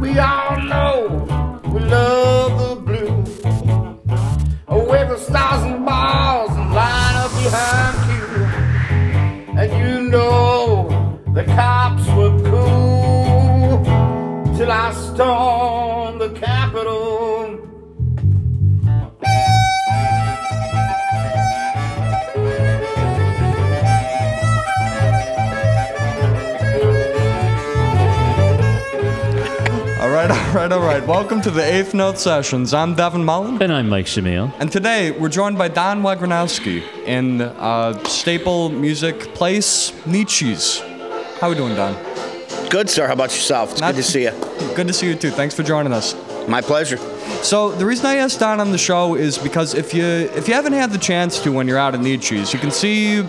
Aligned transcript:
We 0.00 0.16
all 0.18 0.60
know 0.60 1.60
we 1.72 1.80
love 1.80 2.17
Welcome 31.08 31.40
to 31.40 31.50
the 31.50 31.62
Eighth 31.62 31.94
Note 31.94 32.18
Sessions. 32.18 32.74
I'm 32.74 32.94
Devin 32.94 33.24
Mullen. 33.24 33.62
And 33.62 33.72
I'm 33.72 33.88
Mike 33.88 34.04
Shamil. 34.04 34.52
And 34.60 34.70
today 34.70 35.10
we're 35.10 35.30
joined 35.30 35.56
by 35.56 35.68
Don 35.68 36.02
Wagranowski 36.02 36.82
in 37.06 37.40
uh, 37.40 38.04
staple 38.04 38.68
music 38.68 39.32
place, 39.32 39.90
Nietzsche's. 40.04 40.80
How 41.40 41.48
we 41.48 41.54
doing, 41.54 41.74
Don? 41.74 41.94
Good, 42.68 42.90
sir. 42.90 43.06
How 43.06 43.14
about 43.14 43.30
yourself? 43.30 43.72
It's 43.72 43.80
Not- 43.80 43.94
good 43.94 44.02
to 44.02 44.10
see 44.10 44.24
you. 44.24 44.32
Good 44.76 44.86
to 44.88 44.92
see 44.92 45.08
you 45.08 45.14
too. 45.14 45.30
Thanks 45.30 45.54
for 45.54 45.62
joining 45.62 45.94
us. 45.94 46.14
My 46.46 46.60
pleasure. 46.60 46.98
So 47.42 47.72
the 47.72 47.86
reason 47.86 48.04
I 48.04 48.16
asked 48.16 48.40
Don 48.40 48.60
on 48.60 48.70
the 48.70 48.76
show 48.78 49.14
is 49.14 49.38
because 49.38 49.72
if 49.74 49.94
you 49.94 50.04
if 50.04 50.46
you 50.46 50.52
haven't 50.52 50.74
had 50.74 50.90
the 50.90 50.98
chance 50.98 51.40
to 51.42 51.50
when 51.50 51.66
you're 51.66 51.78
out 51.78 51.94
at 51.94 52.00
Nietzsche's, 52.00 52.52
you 52.52 52.58
can 52.58 52.70
see 52.70 53.24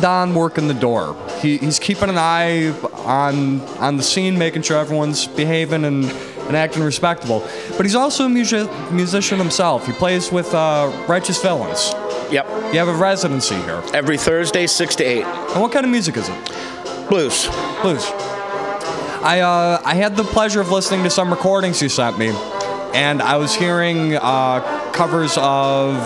Don 0.00 0.34
working 0.34 0.66
the 0.66 0.74
door. 0.74 1.14
He, 1.40 1.58
he's 1.58 1.78
keeping 1.78 2.08
an 2.08 2.16
eye 2.16 2.70
on 3.04 3.60
on 3.80 3.98
the 3.98 4.02
scene, 4.02 4.38
making 4.38 4.62
sure 4.62 4.78
everyone's 4.78 5.26
behaving 5.26 5.84
and, 5.84 6.10
and 6.46 6.56
acting 6.56 6.82
respectable. 6.82 7.40
But 7.76 7.86
he's 7.86 7.94
also 7.94 8.26
a 8.26 8.28
music, 8.28 8.70
musician 8.90 9.38
himself. 9.38 9.86
He 9.86 9.92
plays 9.92 10.30
with 10.30 10.52
uh, 10.54 10.90
Righteous 11.08 11.40
Villains. 11.42 11.92
Yep. 12.30 12.46
You 12.72 12.78
have 12.78 12.88
a 12.88 12.94
residency 12.94 13.56
here. 13.62 13.82
Every 13.94 14.16
Thursday, 14.16 14.66
6 14.66 14.96
to 14.96 15.04
8. 15.04 15.24
And 15.24 15.62
what 15.62 15.72
kind 15.72 15.84
of 15.84 15.90
music 15.90 16.16
is 16.16 16.28
it? 16.28 17.08
Blues. 17.08 17.46
Blues. 17.82 18.04
I 19.22 19.40
uh, 19.40 19.82
I 19.84 19.94
had 19.94 20.16
the 20.16 20.22
pleasure 20.22 20.60
of 20.60 20.70
listening 20.70 21.02
to 21.02 21.10
some 21.10 21.30
recordings 21.30 21.82
you 21.82 21.88
sent 21.88 22.16
me, 22.16 22.28
and 22.94 23.20
I 23.20 23.38
was 23.38 23.54
hearing 23.54 24.14
uh, 24.14 24.90
covers 24.92 25.36
of 25.38 25.96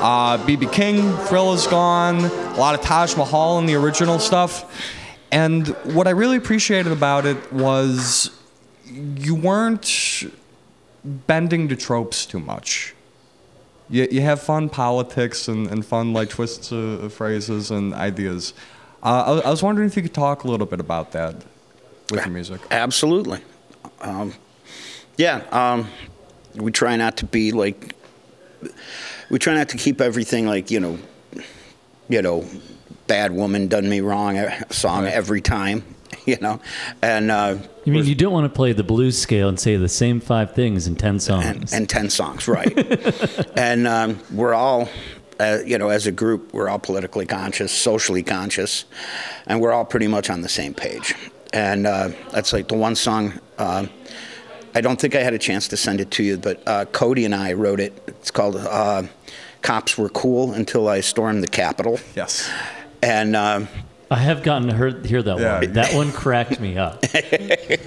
uh, 0.00 0.38
BB 0.38 0.72
King, 0.72 1.12
Thrill 1.26 1.52
Is 1.52 1.66
Gone, 1.66 2.16
a 2.24 2.54
lot 2.56 2.74
of 2.74 2.80
Taj 2.80 3.14
Mahal 3.16 3.58
in 3.58 3.66
the 3.66 3.74
original 3.74 4.18
stuff. 4.18 4.64
And 5.30 5.68
what 5.94 6.06
I 6.06 6.10
really 6.10 6.36
appreciated 6.36 6.92
about 6.92 7.26
it 7.26 7.52
was 7.52 8.30
you 8.86 9.34
weren't 9.34 10.24
bending 11.04 11.68
the 11.68 11.76
tropes 11.76 12.26
too 12.26 12.40
much. 12.40 12.94
You, 13.88 14.08
you 14.10 14.20
have 14.22 14.42
fun 14.42 14.68
politics 14.68 15.48
and, 15.48 15.66
and 15.68 15.84
fun 15.84 16.12
like 16.12 16.28
twists 16.30 16.72
of, 16.72 17.12
phrases 17.12 17.70
and 17.70 17.94
ideas. 17.94 18.52
Uh, 19.02 19.24
I, 19.26 19.30
was- 19.32 19.42
I 19.44 19.50
was 19.50 19.62
wondering 19.62 19.88
if 19.88 19.96
you 19.96 20.02
could 20.02 20.14
talk 20.14 20.44
a 20.44 20.48
little 20.48 20.66
bit 20.66 20.80
about 20.80 21.12
that 21.12 21.36
with 22.10 22.24
your 22.24 22.28
music. 22.34 22.60
Absolutely. 22.70 23.40
Um, 24.00 24.34
yeah. 25.16 25.42
Um, 25.52 25.88
we 26.54 26.72
try 26.72 26.96
not 26.96 27.16
to 27.18 27.26
be 27.26 27.52
like, 27.52 27.94
we 29.30 29.38
try 29.38 29.54
not 29.54 29.68
to 29.70 29.76
keep 29.76 30.00
everything 30.00 30.46
like, 30.46 30.70
you 30.70 30.80
know, 30.80 30.98
you 32.08 32.22
know, 32.22 32.44
bad 33.06 33.30
woman 33.32 33.68
done 33.68 33.88
me 33.88 34.00
wrong 34.00 34.36
uh, 34.38 34.64
song 34.70 35.04
Right. 35.04 35.12
every 35.12 35.40
time, 35.40 35.84
you 36.32 36.36
know. 36.40 36.60
And, 37.02 37.30
uh, 37.30 37.58
You 37.84 37.92
mean 37.92 38.04
you 38.04 38.14
don't 38.14 38.32
want 38.32 38.44
to 38.52 38.54
play 38.54 38.72
the 38.72 38.84
blues 38.84 39.18
scale 39.18 39.48
and 39.48 39.58
say 39.58 39.76
the 39.76 39.88
same 39.88 40.20
five 40.20 40.54
things 40.54 40.86
in 40.86 40.96
10 40.96 41.20
songs? 41.20 41.44
and, 41.46 41.72
and 41.72 41.88
10 41.88 42.10
songs, 42.10 42.48
right. 42.48 42.72
and 43.56 43.86
um, 43.86 44.20
we're 44.32 44.54
all, 44.54 44.88
uh, 45.38 45.58
you 45.64 45.78
know, 45.78 45.88
as 45.88 46.06
a 46.06 46.12
group, 46.12 46.52
we're 46.52 46.68
all 46.68 46.78
politically 46.78 47.26
conscious, 47.26 47.72
socially 47.72 48.22
conscious, 48.22 48.84
and 49.46 49.60
we're 49.60 49.72
all 49.72 49.84
pretty 49.84 50.08
much 50.08 50.28
on 50.30 50.40
the 50.40 50.48
same 50.48 50.74
page. 50.74 51.14
And 51.52 51.86
uh, 51.86 52.10
that's 52.32 52.52
like 52.52 52.68
the 52.68 52.74
one 52.76 52.96
song. 52.96 53.34
Uh, 53.56 53.86
I 54.74 54.80
don't 54.82 55.00
think 55.00 55.14
I 55.14 55.22
had 55.22 55.32
a 55.32 55.38
chance 55.38 55.68
to 55.68 55.76
send 55.76 56.00
it 56.00 56.10
to 56.12 56.22
you, 56.22 56.36
but 56.36 56.62
uh, 56.66 56.84
Cody 56.86 57.24
and 57.24 57.34
I 57.34 57.54
wrote 57.54 57.80
it. 57.80 58.02
It's 58.08 58.30
called 58.30 58.56
uh, 58.56 59.04
"Cops 59.62 59.96
Were 59.96 60.10
Cool 60.10 60.52
Until 60.52 60.88
I 60.88 61.00
Stormed 61.00 61.42
the 61.42 61.48
Capitol." 61.48 61.98
Yes. 62.14 62.50
And 63.02 63.34
um, 63.36 63.68
I 64.10 64.16
have 64.18 64.42
gotten 64.42 64.68
to 64.68 64.76
hear, 64.76 64.90
hear 65.00 65.22
that 65.22 65.38
Yeah. 65.38 65.60
one. 65.60 65.72
That 65.72 65.94
one 65.94 66.12
cracked 66.12 66.60
me 66.60 66.76
up. 66.78 67.00
They, 67.02 67.78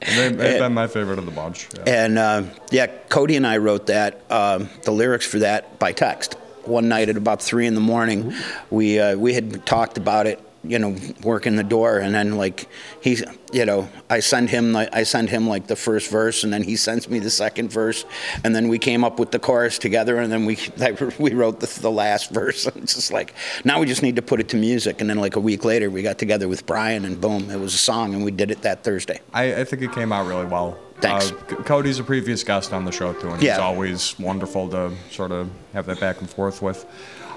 they've 0.00 0.36
been 0.36 0.72
my 0.74 0.86
favorite 0.86 1.18
of 1.18 1.26
the 1.26 1.30
bunch. 1.30 1.68
Yeah. 1.76 1.82
And 2.04 2.18
uh, 2.18 2.42
yeah, 2.70 2.86
Cody 3.08 3.36
and 3.36 3.46
I 3.46 3.58
wrote 3.58 3.86
that, 3.86 4.20
um, 4.30 4.68
the 4.84 4.90
lyrics 4.92 5.26
for 5.26 5.40
that 5.40 5.78
by 5.78 5.92
text. 5.92 6.34
One 6.64 6.88
night 6.88 7.08
at 7.08 7.16
about 7.16 7.40
three 7.42 7.66
in 7.66 7.74
the 7.74 7.80
morning, 7.80 8.34
we 8.70 8.98
uh, 9.00 9.16
we 9.16 9.32
had 9.34 9.64
talked 9.64 9.96
about 9.96 10.26
it, 10.26 10.38
you 10.62 10.78
know, 10.78 10.94
working 11.22 11.56
the 11.56 11.64
door, 11.64 11.98
and 11.98 12.14
then 12.14 12.36
like 12.36 12.68
he's, 13.00 13.24
you 13.52 13.64
know, 13.64 13.88
I 14.10 14.20
send 14.20 14.50
him 14.50 14.72
like 14.72 14.94
I 14.94 15.04
send 15.04 15.30
him 15.30 15.48
like 15.48 15.66
the 15.66 15.76
first 15.76 16.10
verse, 16.10 16.44
and 16.44 16.52
then 16.52 16.62
he 16.62 16.76
sends 16.76 17.08
me 17.08 17.18
the 17.18 17.30
second 17.30 17.72
verse, 17.72 18.04
and 18.44 18.54
then 18.54 18.68
we 18.68 18.78
came 18.78 19.02
up 19.02 19.18
with 19.18 19.30
the 19.30 19.38
chorus 19.38 19.78
together, 19.78 20.18
and 20.18 20.30
then 20.30 20.44
we 20.44 20.58
we 21.18 21.32
wrote 21.32 21.60
the, 21.60 21.80
the 21.80 21.90
last 21.90 22.30
verse. 22.30 22.66
And 22.70 22.84
it's 22.84 22.94
just 22.94 23.12
like 23.12 23.34
now 23.64 23.80
we 23.80 23.86
just 23.86 24.02
need 24.02 24.16
to 24.16 24.22
put 24.22 24.38
it 24.38 24.48
to 24.50 24.56
music, 24.56 25.00
and 25.00 25.08
then 25.08 25.18
like 25.18 25.36
a 25.36 25.40
week 25.40 25.64
later, 25.64 25.90
we 25.90 26.02
got 26.02 26.18
together 26.18 26.46
with 26.46 26.66
Brian, 26.66 27.04
and 27.04 27.20
boom, 27.20 27.50
it 27.50 27.58
was 27.58 27.74
a 27.74 27.78
song, 27.78 28.14
and 28.14 28.24
we 28.24 28.30
did 28.30 28.50
it 28.50 28.62
that 28.62 28.84
Thursday. 28.84 29.20
I, 29.32 29.60
I 29.60 29.64
think 29.64 29.82
it 29.82 29.92
came 29.92 30.12
out 30.12 30.26
really 30.26 30.46
well. 30.46 30.78
Thanks. 31.00 31.32
Uh, 31.32 31.34
Cody's 31.64 31.98
a 31.98 32.04
previous 32.04 32.44
guest 32.44 32.72
on 32.72 32.84
the 32.84 32.92
show 32.92 33.12
too, 33.14 33.30
and 33.30 33.40
he's 33.40 33.58
always 33.58 34.18
wonderful 34.18 34.68
to 34.68 34.92
sort 35.10 35.32
of 35.32 35.50
have 35.72 35.86
that 35.86 36.00
back 36.00 36.20
and 36.20 36.28
forth 36.28 36.60
with. 36.60 36.86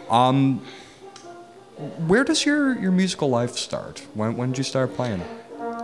Um, 0.09 0.61
where 2.07 2.23
does 2.23 2.45
your, 2.45 2.77
your 2.79 2.91
musical 2.91 3.29
life 3.29 3.57
start? 3.57 4.05
When 4.13 4.37
when 4.37 4.49
did 4.51 4.57
you 4.59 4.63
start 4.63 4.95
playing? 4.95 5.21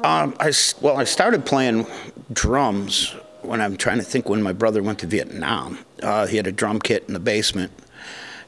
Um, 0.04 0.36
I 0.40 0.54
well, 0.82 0.98
I 0.98 1.04
started 1.04 1.46
playing 1.46 1.86
drums 2.32 3.16
when 3.42 3.60
I'm 3.62 3.76
trying 3.78 3.98
to 3.98 4.04
think 4.04 4.30
when 4.30 4.42
my 4.42 4.54
brother 4.54 4.82
went 4.84 5.00
to 5.00 5.08
Vietnam. 5.08 5.80
Uh, 6.02 6.28
he 6.28 6.38
had 6.38 6.48
a 6.48 6.52
drum 6.52 6.80
kit 6.80 7.06
in 7.08 7.14
the 7.14 7.20
basement, 7.20 7.72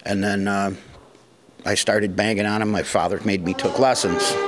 and 0.05 0.23
then 0.23 0.47
uh, 0.47 0.73
I 1.65 1.75
started 1.75 2.15
banging 2.15 2.45
on 2.45 2.61
him. 2.61 2.71
My 2.71 2.83
father 2.83 3.19
made 3.25 3.43
me 3.43 3.53
took 3.53 3.79
lessons. 3.79 4.33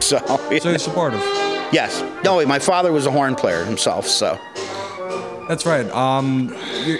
So, 0.00 0.18
So 0.60 0.70
you're 0.70 0.78
supportive. 0.78 1.20
yes, 1.72 2.04
no, 2.22 2.46
my 2.46 2.60
father 2.60 2.92
was 2.92 3.06
a 3.06 3.10
horn 3.10 3.34
player 3.34 3.64
himself. 3.64 4.06
So 4.06 4.38
That's 5.48 5.64
right. 5.66 5.88
Um, 5.90 6.54
you, 6.84 6.98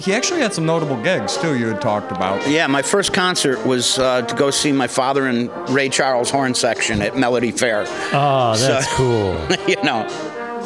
he 0.00 0.14
actually 0.14 0.40
had 0.40 0.52
some 0.54 0.64
notable 0.66 0.96
gigs 1.02 1.36
too. 1.36 1.56
You 1.56 1.68
had 1.68 1.80
talked 1.82 2.10
about. 2.10 2.48
yeah, 2.48 2.66
my 2.66 2.82
first 2.82 3.12
concert 3.12 3.64
was 3.66 3.98
uh, 3.98 4.22
to 4.22 4.34
go 4.34 4.50
see 4.50 4.72
my 4.72 4.86
father 4.88 5.26
and 5.26 5.50
Ray 5.68 5.88
Charles 5.90 6.30
horn 6.30 6.54
section 6.54 7.02
at 7.02 7.16
Melody 7.16 7.50
Fair. 7.52 7.84
Oh, 8.12 8.56
that's 8.56 8.88
So- 8.88 8.96
cool. 8.96 9.68
you 9.68 9.76
know, 9.82 10.08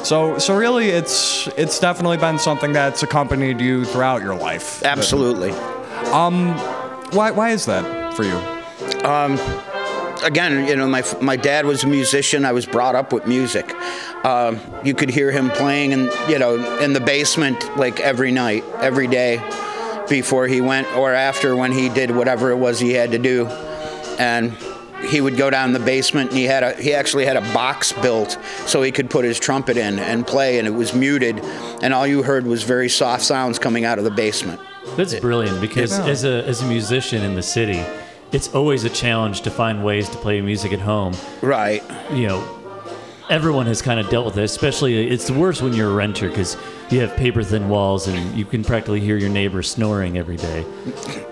So 0.05 0.39
so 0.39 0.57
really, 0.57 0.91
it's 0.91 1.49
it's 1.59 1.81
definitely 1.81 2.17
been 2.19 2.39
something 2.39 2.73
that's 2.73 3.03
accompanied 3.03 3.61
you 3.61 3.85
throughout 3.85 4.23
your 4.23 4.37
life. 4.37 4.83
absolutely. 4.85 5.51
um 6.13 6.55
Why 7.13 7.31
why 7.33 7.51
is 7.51 7.67
that 7.67 8.15
for 8.15 8.23
you? 8.23 8.39
Again, 10.25 10.67
you 10.69 10.77
know, 10.77 10.87
my 10.87 11.03
my 11.21 11.37
dad 11.37 11.67
was 11.67 11.85
a 11.85 11.87
musician. 11.87 12.45
I 12.45 12.53
was 12.53 12.67
brought 12.67 12.95
up 12.95 13.13
with 13.13 13.27
music. 13.27 13.75
Um, 14.25 14.61
you 14.85 14.95
could 14.95 15.11
hear 15.11 15.31
him 15.31 15.51
playing, 15.51 15.93
in 15.93 16.11
you 16.29 16.39
know, 16.39 16.79
in 16.79 16.93
the 16.93 17.01
basement 17.01 17.77
like 17.77 18.01
every 18.01 18.33
night, 18.33 18.65
every 18.81 19.07
day, 19.07 19.39
before 20.09 20.47
he 20.47 20.61
went 20.61 20.87
or 20.97 21.13
after 21.13 21.55
when 21.57 21.73
he 21.73 21.89
did 21.89 22.11
whatever 22.11 22.51
it 22.51 22.57
was 22.57 22.79
he 22.81 22.93
had 22.93 23.11
to 23.13 23.19
do, 23.19 23.47
and 24.19 24.53
he 25.09 25.21
would 25.21 25.37
go 25.37 25.51
down 25.51 25.73
the 25.73 25.79
basement 25.79 26.31
and 26.31 26.39
he 26.39 26.45
had 26.45 26.63
a 26.63 26.73
he 26.81 26.95
actually 26.95 27.27
had 27.27 27.37
a 27.37 27.43
box 27.53 27.93
built 27.93 28.39
so 28.67 28.83
he 28.83 28.91
could 28.91 29.11
put 29.11 29.25
his 29.25 29.39
trumpet 29.39 29.77
in 29.77 29.99
and 29.99 30.27
play 30.27 30.59
and 30.59 30.67
it 30.67 30.71
was 30.71 30.95
muted 30.95 31.39
and 31.83 31.93
all 31.93 32.07
you 32.07 32.23
heard 32.23 32.47
was 32.47 32.63
very 32.63 32.89
soft 32.89 33.23
sounds 33.23 33.59
coming 33.59 33.85
out 33.85 33.99
of 33.99 34.05
the 34.05 34.11
basement 34.11 34.59
That's 34.97 35.15
brilliant 35.21 35.61
because 35.61 35.97
Yeah. 35.97 36.07
as 36.07 36.25
a 36.25 36.43
as 36.47 36.63
a 36.63 36.67
musician 36.67 37.23
in 37.23 37.35
the 37.35 37.43
city, 37.43 37.85
it's 38.33 38.55
always 38.55 38.85
a 38.85 38.91
challenge 38.91 39.43
to 39.43 39.51
find 39.51 39.85
ways 39.85 40.09
to 40.11 40.17
play 40.19 40.41
music 40.41 40.73
at 40.73 40.81
home. 40.81 41.15
right 41.43 41.83
You 42.13 42.29
know, 42.29 42.59
everyone 43.29 43.67
has 43.67 43.83
kind 43.83 43.99
of 44.01 44.09
dealt 44.09 44.27
with 44.27 44.39
it. 44.39 44.45
Especially, 44.45 45.09
it's 45.09 45.31
worse 45.31 45.63
when 45.63 45.73
you're 45.73 45.91
a 45.91 45.95
renter 45.95 46.29
because 46.29 46.57
you 46.91 47.01
have 47.01 47.17
paper 47.17 47.43
thin 47.43 47.69
walls 47.69 48.07
and 48.07 48.37
you 48.37 48.45
can 48.45 48.63
practically 48.63 49.01
hear 49.01 49.17
your 49.17 49.31
neighbor 49.31 49.63
snoring 49.63 50.17
every 50.19 50.37
day. 50.37 50.65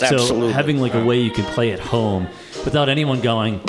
Absolutely. 0.01 0.49
So 0.49 0.49
having 0.49 0.79
like 0.81 0.95
a 0.95 1.05
way 1.05 1.21
you 1.21 1.31
can 1.31 1.45
play 1.55 1.73
at 1.73 1.81
home 1.81 2.27
without 2.65 2.89
anyone 2.89 3.21
going, 3.21 3.61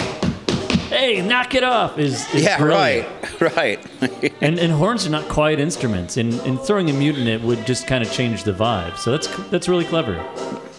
"Hey, 0.90 1.22
knock 1.22 1.54
it 1.56 1.64
off," 1.64 1.98
is, 2.00 2.32
is 2.34 2.44
yeah 2.44 2.58
brilliant. 2.58 3.08
right 3.42 3.56
right 3.58 4.34
And, 4.42 4.58
and 4.60 4.72
horns 4.72 5.06
are 5.06 5.10
not 5.10 5.28
quiet 5.30 5.60
instruments, 5.60 6.18
and, 6.18 6.34
and 6.42 6.60
throwing 6.60 6.90
a 6.90 6.94
mute 6.94 7.18
in 7.18 7.28
it 7.28 7.42
would 7.42 7.66
just 7.66 7.86
kind 7.88 8.04
of 8.04 8.12
change 8.12 8.44
the 8.44 8.54
vibe. 8.54 8.98
So 8.98 9.12
that's 9.12 9.28
that's 9.50 9.68
really 9.68 9.86
clever. 9.86 10.16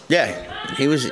Yeah, 0.08 0.75
he 0.76 0.87
was 0.88 1.10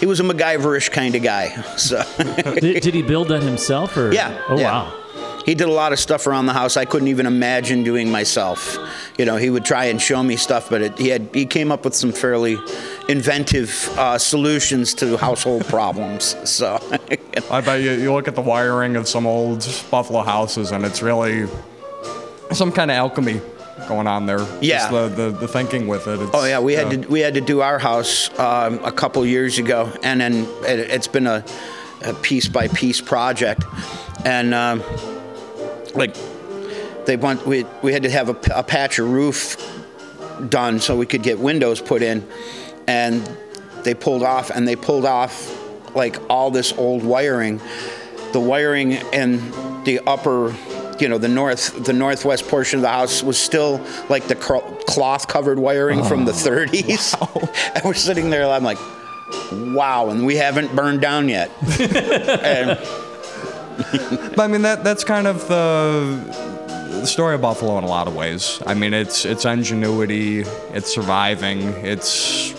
he 0.00 0.06
was 0.06 0.20
a 0.20 0.22
MacGyverish 0.22 0.90
kind 0.90 1.14
of 1.14 1.22
guy. 1.22 1.48
So 1.76 2.02
did, 2.60 2.82
did 2.82 2.94
he 2.94 3.02
build 3.02 3.28
that 3.28 3.42
himself, 3.42 3.96
or 3.96 4.12
Yeah, 4.12 4.42
Oh 4.48 4.58
yeah. 4.58 4.70
wow, 4.88 4.94
he 5.44 5.54
did 5.54 5.68
a 5.68 5.72
lot 5.72 5.92
of 5.92 5.98
stuff 5.98 6.26
around 6.26 6.46
the 6.46 6.52
house 6.52 6.76
I 6.76 6.84
couldn't 6.84 7.08
even 7.08 7.26
imagine 7.26 7.82
doing 7.84 8.10
myself. 8.10 8.76
You 9.18 9.24
know, 9.24 9.36
he 9.36 9.50
would 9.50 9.64
try 9.64 9.86
and 9.86 10.00
show 10.00 10.22
me 10.22 10.36
stuff, 10.36 10.68
but 10.70 10.82
it, 10.82 10.98
he 10.98 11.08
had 11.08 11.28
he 11.32 11.46
came 11.46 11.72
up 11.72 11.84
with 11.84 11.94
some 11.94 12.12
fairly 12.12 12.58
inventive 13.08 13.88
uh, 13.98 14.18
solutions 14.18 14.94
to 14.94 15.16
household 15.16 15.64
problems. 15.76 16.36
So, 16.48 16.78
I 17.50 17.60
bet 17.60 17.80
you, 17.80 17.92
you 17.92 18.12
look 18.12 18.28
at 18.28 18.34
the 18.34 18.42
wiring 18.42 18.96
of 18.96 19.08
some 19.08 19.26
old 19.26 19.60
Buffalo 19.90 20.22
houses, 20.22 20.70
and 20.72 20.84
it's 20.84 21.02
really 21.02 21.46
some 22.52 22.70
kind 22.72 22.90
of 22.90 22.96
alchemy 22.96 23.40
going 23.86 24.06
on 24.06 24.26
there. 24.26 24.40
Yeah. 24.60 24.78
Just 24.78 24.90
the, 24.90 25.08
the, 25.08 25.30
the 25.30 25.48
thinking 25.48 25.86
with 25.86 26.06
it. 26.06 26.20
It's, 26.20 26.30
Oh 26.34 26.44
yeah, 26.44 26.60
we 26.60 26.74
had 26.74 26.90
to 26.90 27.08
we 27.08 27.20
had 27.20 27.34
to 27.34 27.40
do 27.40 27.60
our 27.60 27.78
house 27.78 28.30
um, 28.38 28.82
a 28.84 28.92
couple 28.92 29.24
years 29.24 29.58
ago, 29.58 29.92
and 30.02 30.20
then 30.20 30.44
it, 30.62 30.80
it's 30.90 31.08
been 31.08 31.26
a, 31.26 31.44
a 32.02 32.14
piece 32.14 32.48
by 32.48 32.68
piece 32.68 33.00
project, 33.00 33.64
and 34.24 34.54
um, 34.54 34.82
like 35.94 36.16
they 37.06 37.16
want 37.16 37.46
we 37.46 37.64
we 37.82 37.92
had 37.92 38.02
to 38.02 38.10
have 38.10 38.28
a 38.28 38.62
patch 38.62 38.98
of 38.98 39.10
roof 39.10 39.56
done 40.48 40.78
so 40.80 40.96
we 40.96 41.06
could 41.06 41.22
get 41.22 41.38
windows 41.38 41.80
put 41.80 42.02
in, 42.02 42.26
and 42.86 43.28
they 43.84 43.94
pulled 43.94 44.22
off 44.22 44.50
and 44.50 44.66
they 44.66 44.76
pulled 44.76 45.04
off 45.04 45.54
like 45.94 46.18
all 46.28 46.50
this 46.50 46.72
old 46.72 47.02
wiring, 47.02 47.60
the 48.32 48.40
wiring 48.40 48.92
in 48.92 49.38
the 49.84 50.00
upper. 50.06 50.54
You 51.00 51.08
know 51.08 51.18
the 51.18 51.28
north, 51.28 51.84
the 51.84 51.92
northwest 51.92 52.48
portion 52.48 52.78
of 52.78 52.82
the 52.82 52.88
house 52.88 53.22
was 53.22 53.38
still 53.38 53.80
like 54.08 54.26
the 54.26 54.34
cloth 54.34 55.28
covered 55.28 55.58
wiring 55.58 56.02
from 56.04 56.24
the 56.24 56.32
30s. 56.32 57.14
and 57.74 57.84
we're 57.84 57.94
sitting 57.94 58.30
there, 58.30 58.48
I'm 58.48 58.64
like, 58.64 58.78
wow, 59.52 60.08
and 60.10 60.26
we 60.26 60.36
haven't 60.36 60.74
burned 60.74 61.00
down 61.00 61.28
yet. 61.28 61.50
and, 61.80 62.78
But 64.34 64.40
I 64.40 64.46
mean, 64.48 64.62
that 64.62 64.82
that's 64.82 65.04
kind 65.04 65.26
of 65.28 65.46
the, 65.46 66.18
the 67.00 67.06
story 67.06 67.36
of 67.36 67.42
Buffalo 67.42 67.78
in 67.78 67.84
a 67.84 67.88
lot 67.88 68.08
of 68.08 68.16
ways. 68.16 68.60
I 68.66 68.74
mean, 68.74 68.92
it's 68.92 69.24
it's 69.24 69.44
ingenuity, 69.44 70.40
it's 70.40 70.92
surviving, 70.92 71.60
it's 71.84 72.52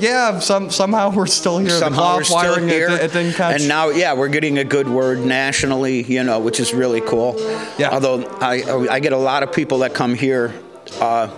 yeah. 0.00 0.38
Some 0.38 0.70
somehow 0.70 1.10
we're 1.10 1.26
still 1.26 1.58
here. 1.58 1.70
somehow 1.70 2.16
we're 2.16 2.24
still 2.24 2.56
here. 2.56 2.90
It, 2.90 3.02
it 3.02 3.12
didn't 3.12 3.34
catch. 3.34 3.60
And 3.60 3.68
now, 3.68 3.90
yeah, 3.90 4.14
we're 4.14 4.28
getting 4.28 4.58
a 4.58 4.64
good 4.64 4.88
word 4.88 5.18
nationally, 5.18 6.02
you 6.02 6.24
know, 6.24 6.40
which 6.40 6.60
is 6.60 6.74
really 6.74 7.00
cool. 7.00 7.36
Yeah. 7.78 7.90
Although 7.90 8.26
I, 8.40 8.88
I 8.90 9.00
get 9.00 9.12
a 9.12 9.18
lot 9.18 9.42
of 9.42 9.52
people 9.52 9.78
that 9.78 9.94
come 9.94 10.14
here. 10.14 10.54
Uh, 11.00 11.28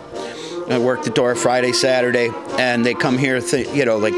I 0.68 0.78
work 0.78 1.02
the 1.02 1.10
door 1.10 1.34
Friday, 1.34 1.72
Saturday, 1.72 2.30
and 2.58 2.86
they 2.86 2.94
come 2.94 3.18
here, 3.18 3.40
th- 3.40 3.68
you 3.74 3.84
know, 3.84 3.98
like 3.98 4.14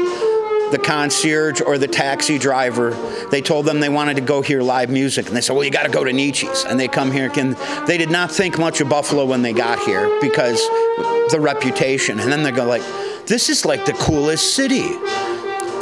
the 0.71 0.79
concierge 0.81 1.61
or 1.61 1.77
the 1.77 1.87
taxi 1.87 2.37
driver. 2.37 2.91
They 3.31 3.41
told 3.41 3.65
them 3.65 3.79
they 3.79 3.89
wanted 3.89 4.15
to 4.15 4.21
go 4.21 4.41
hear 4.41 4.61
live 4.61 4.89
music, 4.89 5.27
and 5.27 5.35
they 5.35 5.41
said, 5.41 5.53
"Well, 5.53 5.63
you 5.63 5.71
got 5.71 5.83
to 5.83 5.91
go 5.91 6.03
to 6.03 6.13
Nietzsche's." 6.13 6.63
And 6.65 6.79
they 6.79 6.87
come 6.87 7.11
here, 7.11 7.31
and 7.35 7.55
they 7.87 7.97
did 7.97 8.11
not 8.11 8.31
think 8.31 8.57
much 8.57 8.81
of 8.81 8.89
Buffalo 8.89 9.25
when 9.25 9.41
they 9.41 9.53
got 9.53 9.79
here 9.79 10.19
because 10.21 10.59
the 11.31 11.39
reputation. 11.39 12.19
And 12.19 12.31
then 12.31 12.43
they 12.43 12.51
go 12.51 12.65
like, 12.65 12.83
"This 13.27 13.49
is 13.49 13.65
like 13.65 13.85
the 13.85 13.93
coolest 13.93 14.55
city." 14.55 14.97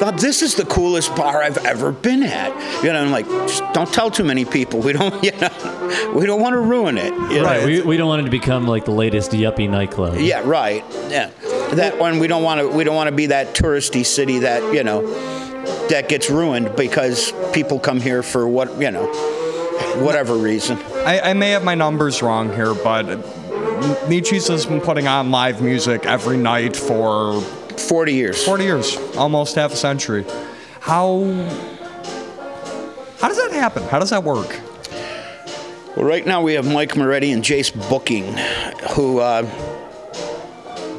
thought 0.03 0.19
this 0.19 0.41
is 0.41 0.55
the 0.55 0.65
coolest 0.65 1.15
bar 1.15 1.41
I've 1.41 1.57
ever 1.65 1.91
been 1.91 2.23
at. 2.23 2.83
You 2.83 2.91
know, 2.91 3.01
I'm 3.01 3.11
like, 3.11 3.25
just 3.25 3.63
don't 3.73 3.91
tell 3.93 4.11
too 4.11 4.23
many 4.23 4.43
people. 4.43 4.79
We 4.79 4.91
don't, 4.91 5.23
you 5.23 5.31
know, 5.31 6.11
we 6.13 6.25
don't 6.25 6.41
want 6.41 6.53
to 6.53 6.59
ruin 6.59 6.97
it. 6.97 7.13
you 7.13 7.39
know? 7.39 7.43
Right. 7.43 7.65
We, 7.65 7.81
we 7.81 7.97
don't 7.97 8.07
want 8.07 8.21
it 8.21 8.25
to 8.25 8.31
become 8.31 8.67
like 8.67 8.85
the 8.85 8.91
latest 8.91 9.31
yuppie 9.31 9.69
nightclub. 9.69 10.17
Yeah, 10.17 10.41
right. 10.45 10.83
Yeah, 11.09 11.29
that 11.73 11.99
one 11.99 12.19
we 12.19 12.27
don't 12.27 12.43
want 12.43 12.59
to. 12.59 12.67
We 12.67 12.83
don't 12.83 12.95
want 12.95 13.07
to 13.07 13.15
be 13.15 13.27
that 13.27 13.55
touristy 13.55 14.05
city 14.05 14.39
that 14.39 14.73
you 14.73 14.83
know 14.83 15.07
that 15.89 16.09
gets 16.09 16.29
ruined 16.29 16.75
because 16.75 17.31
people 17.53 17.79
come 17.79 18.01
here 18.01 18.23
for 18.23 18.47
what 18.47 18.81
you 18.81 18.91
know, 18.91 19.05
whatever 20.03 20.35
reason. 20.35 20.77
I, 21.05 21.19
I 21.21 21.33
may 21.33 21.51
have 21.51 21.63
my 21.63 21.75
numbers 21.75 22.21
wrong 22.21 22.51
here, 22.53 22.73
but 22.73 23.05
Nietzsche's 24.07 24.47
has 24.47 24.65
been 24.65 24.81
putting 24.81 25.07
on 25.07 25.31
live 25.31 25.62
music 25.62 26.06
every 26.06 26.38
night 26.38 26.75
for 26.75 27.41
Forty 27.77 28.13
years. 28.13 28.44
40 28.44 28.63
years, 28.63 28.97
almost 29.18 29.56
half 29.56 29.74
a 29.74 29.75
century. 29.75 30.25
How 30.80 31.24
how 33.19 33.27
does 33.27 33.38
that 33.38 33.51
happen? 33.51 33.83
How 33.83 34.00
does 34.00 34.12
that 34.12 34.24
work? 34.24 34.59
Well, 35.95 36.06
right 36.06 36.25
now 36.25 36.41
we 36.41 36.53
have 36.53 36.71
Mike 36.71 36.95
Moretti 36.95 37.31
and 37.31 37.44
Jace 37.44 37.71
Booking, 37.89 38.38
who 38.91 39.19
uh, 39.19 39.44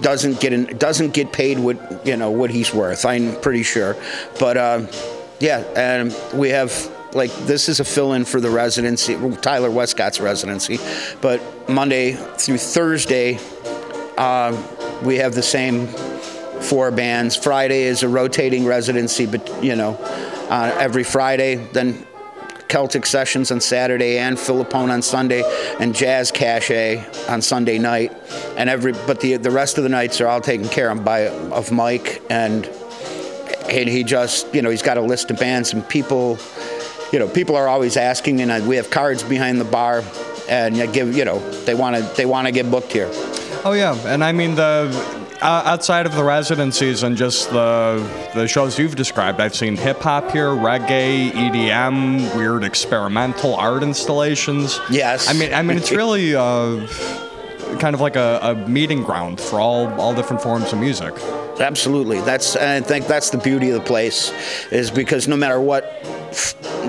doesn't 0.01 0.41
get 0.41 0.53
in, 0.53 0.77
doesn't 0.79 1.15
get 1.15 1.33
paid 1.33 1.59
what 1.59 2.07
you 2.07 2.17
know 2.17 2.31
what 2.31 2.51
he's 2.51 2.73
worth. 2.73 3.05
I'm 3.05 3.41
pretty 3.41 3.63
sure, 3.63 3.97
but 4.39 4.57
uh, 4.57 4.87
yeah, 5.41 5.61
and 5.77 6.15
we 6.35 6.51
have 6.51 6.73
like 7.15 7.33
this 7.47 7.69
is 7.69 7.81
a 7.81 7.85
fill-in 7.85 8.25
for 8.25 8.41
the 8.41 8.51
residency, 8.51 9.15
Tyler 9.41 9.71
Westcott's 9.71 10.21
residency, 10.21 10.79
but 11.21 11.41
Monday 11.69 12.13
through 12.13 12.59
Thursday 12.59 13.39
uh, 14.17 14.57
we 15.03 15.17
have 15.17 15.35
the 15.35 15.43
same 15.43 15.87
four 16.65 16.91
bands. 16.91 17.37
Friday 17.37 17.83
is 17.83 18.03
a 18.03 18.09
rotating 18.09 18.65
residency, 18.65 19.27
but 19.27 19.63
you 19.63 19.77
know, 19.77 19.97
uh, 20.49 20.75
every 20.79 21.05
Friday. 21.05 21.57
Then 21.57 22.07
Celtic 22.69 23.07
Sessions 23.07 23.53
on 23.53 23.61
Saturday 23.61 24.19
and 24.19 24.37
Philippone 24.37 24.91
on 24.91 25.03
Sunday, 25.03 25.43
and 25.79 25.95
Jazz 25.95 26.33
Cache 26.33 27.05
on 27.29 27.43
Sunday 27.43 27.79
night. 27.79 28.13
And 28.57 28.69
every 28.71 28.93
but 28.93 29.21
the 29.21 29.37
the 29.37 29.51
rest 29.51 29.79
of 29.79 29.85
the 29.85 29.91
nights 29.91 30.21
are 30.21 30.27
all 30.27 30.41
taken 30.41 30.69
care 30.69 30.91
of 30.91 31.05
by 31.05 31.29
of 31.29 31.71
Mike 31.71 32.23
and. 32.31 32.69
And 33.67 33.89
he 33.89 34.05
just, 34.05 34.55
you 34.55 34.61
know, 34.61 34.69
he's 34.69 34.83
got 34.83 34.99
a 34.99 35.01
list 35.01 35.31
of 35.31 35.39
bands 35.39 35.73
and 35.73 35.89
people, 35.89 36.39
you 37.15 37.21
know, 37.21 37.29
people 37.29 37.55
are 37.55 37.69
always 37.69 37.97
asking, 37.97 38.41
and 38.41 38.51
I, 38.51 38.67
we 38.67 38.75
have 38.75 38.91
cards 38.91 39.23
behind 39.23 39.61
the 39.61 39.65
bar, 39.65 40.03
and 40.49 40.77
I 40.79 40.87
give, 40.87 41.17
you 41.17 41.25
know, 41.25 41.39
they 41.61 41.73
want 41.73 41.95
to, 41.95 42.03
they 42.17 42.27
want 42.27 42.49
to 42.49 42.53
get 42.53 42.69
booked 42.69 42.93
here. 42.93 43.09
Oh 43.65 43.73
yeah, 43.73 43.95
and 44.09 44.25
I 44.25 44.33
mean 44.33 44.57
the 44.57 44.91
uh, 45.41 45.63
outside 45.65 46.07
of 46.07 46.17
the 46.17 46.25
residencies 46.25 47.05
and 47.05 47.17
just 47.17 47.51
the 47.51 48.05
the 48.35 48.49
shows 48.49 48.81
you've 48.81 48.97
described, 48.97 49.39
I've 49.39 49.55
seen 49.55 49.77
hip 49.77 50.01
hop 50.01 50.33
here, 50.33 50.49
reggae, 50.49 51.31
EDM, 51.31 52.35
weird 52.35 52.65
experimental 52.65 53.55
art 53.55 53.85
installations. 53.85 54.81
Yes. 54.91 55.31
I 55.31 55.35
mean, 55.35 55.55
I 55.55 55.63
mean, 55.63 55.77
it's 55.77 55.93
really 56.03 56.35
uh, 56.35 56.85
kind 57.79 57.95
of 57.95 58.01
like 58.01 58.17
a, 58.17 58.41
a 58.43 58.69
meeting 58.69 59.05
ground 59.05 59.41
for 59.41 59.61
all 59.61 59.89
all 60.01 60.15
different 60.15 60.43
forms 60.43 60.73
of 60.73 60.81
music. 60.81 61.15
Absolutely. 61.61 62.21
That's 62.23 62.57
I 62.57 62.81
think 62.81 63.07
that's 63.07 63.31
the 63.31 63.39
beauty 63.39 63.71
of 63.71 63.75
the 63.75 63.87
place, 63.87 64.33
is 64.73 64.91
because 64.91 65.29
no 65.29 65.37
matter 65.37 65.61
what 65.61 65.85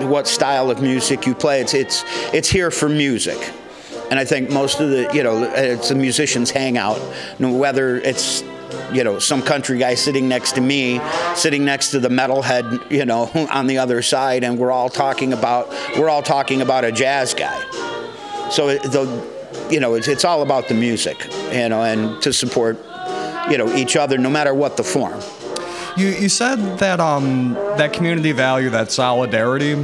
what 0.09 0.27
style 0.27 0.69
of 0.69 0.81
music 0.81 1.25
you 1.25 1.35
play, 1.35 1.61
it's 1.61 1.73
it's 1.73 2.03
it's 2.33 2.49
here 2.49 2.71
for 2.71 2.89
music. 2.89 3.37
And 4.09 4.19
I 4.19 4.25
think 4.25 4.49
most 4.49 4.79
of 4.79 4.89
the 4.89 5.09
you 5.13 5.23
know 5.23 5.43
it's 5.55 5.91
a 5.91 5.95
musician's 5.95 6.51
hangout. 6.51 6.99
Whether 7.39 7.97
it's 7.97 8.43
you 8.91 9.03
know 9.03 9.19
some 9.19 9.41
country 9.41 9.77
guy 9.77 9.95
sitting 9.95 10.27
next 10.27 10.53
to 10.53 10.61
me, 10.61 10.99
sitting 11.35 11.65
next 11.65 11.91
to 11.91 11.99
the 11.99 12.09
metalhead 12.09 12.91
you 12.91 13.05
know 13.05 13.29
on 13.51 13.67
the 13.67 13.77
other 13.77 14.01
side, 14.01 14.43
and 14.43 14.57
we're 14.57 14.71
all 14.71 14.89
talking 14.89 15.33
about 15.33 15.69
we're 15.97 16.09
all 16.09 16.23
talking 16.23 16.61
about 16.61 16.83
a 16.83 16.91
jazz 16.91 17.33
guy. 17.33 17.59
So 18.49 18.77
the 18.77 19.35
you 19.69 19.79
know 19.79 19.95
it's, 19.95 20.07
it's 20.07 20.25
all 20.25 20.41
about 20.41 20.67
the 20.67 20.75
music, 20.75 21.25
you 21.51 21.69
know, 21.69 21.83
and 21.83 22.21
to 22.21 22.31
support 22.31 22.77
you 23.49 23.57
know 23.57 23.73
each 23.75 23.95
other 23.95 24.17
no 24.17 24.29
matter 24.29 24.53
what 24.53 24.77
the 24.77 24.83
form. 24.83 25.19
You 25.97 26.07
you 26.07 26.29
said 26.29 26.77
that 26.79 26.99
um 26.99 27.53
that 27.77 27.93
community 27.93 28.33
value, 28.33 28.69
that 28.71 28.91
solidarity, 28.91 29.75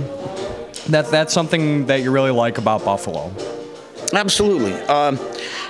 that 0.89 1.07
that's 1.09 1.33
something 1.33 1.85
that 1.85 2.01
you 2.01 2.11
really 2.11 2.31
like 2.31 2.57
about 2.57 2.83
Buffalo. 2.83 3.31
Absolutely. 4.13 4.73
Um, 4.73 5.17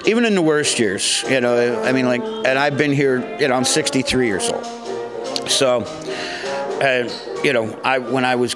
even 0.08 0.26
in 0.26 0.34
the 0.34 0.42
worst 0.42 0.80
years, 0.80 1.24
you 1.30 1.42
know, 1.42 1.84
I 1.84 1.92
mean, 1.92 2.08
like, 2.08 2.22
and 2.22 2.58
I've 2.58 2.76
been 2.76 2.92
here, 2.92 3.38
you 3.40 3.48
know, 3.48 3.54
I'm 3.54 3.64
63 3.66 4.26
years 4.26 4.50
old. 4.50 4.66
So, 5.48 5.82
uh, 6.82 7.08
you 7.44 7.54
know, 7.54 7.80
I 7.84 8.00
when 8.00 8.26
I 8.26 8.36
was 8.36 8.56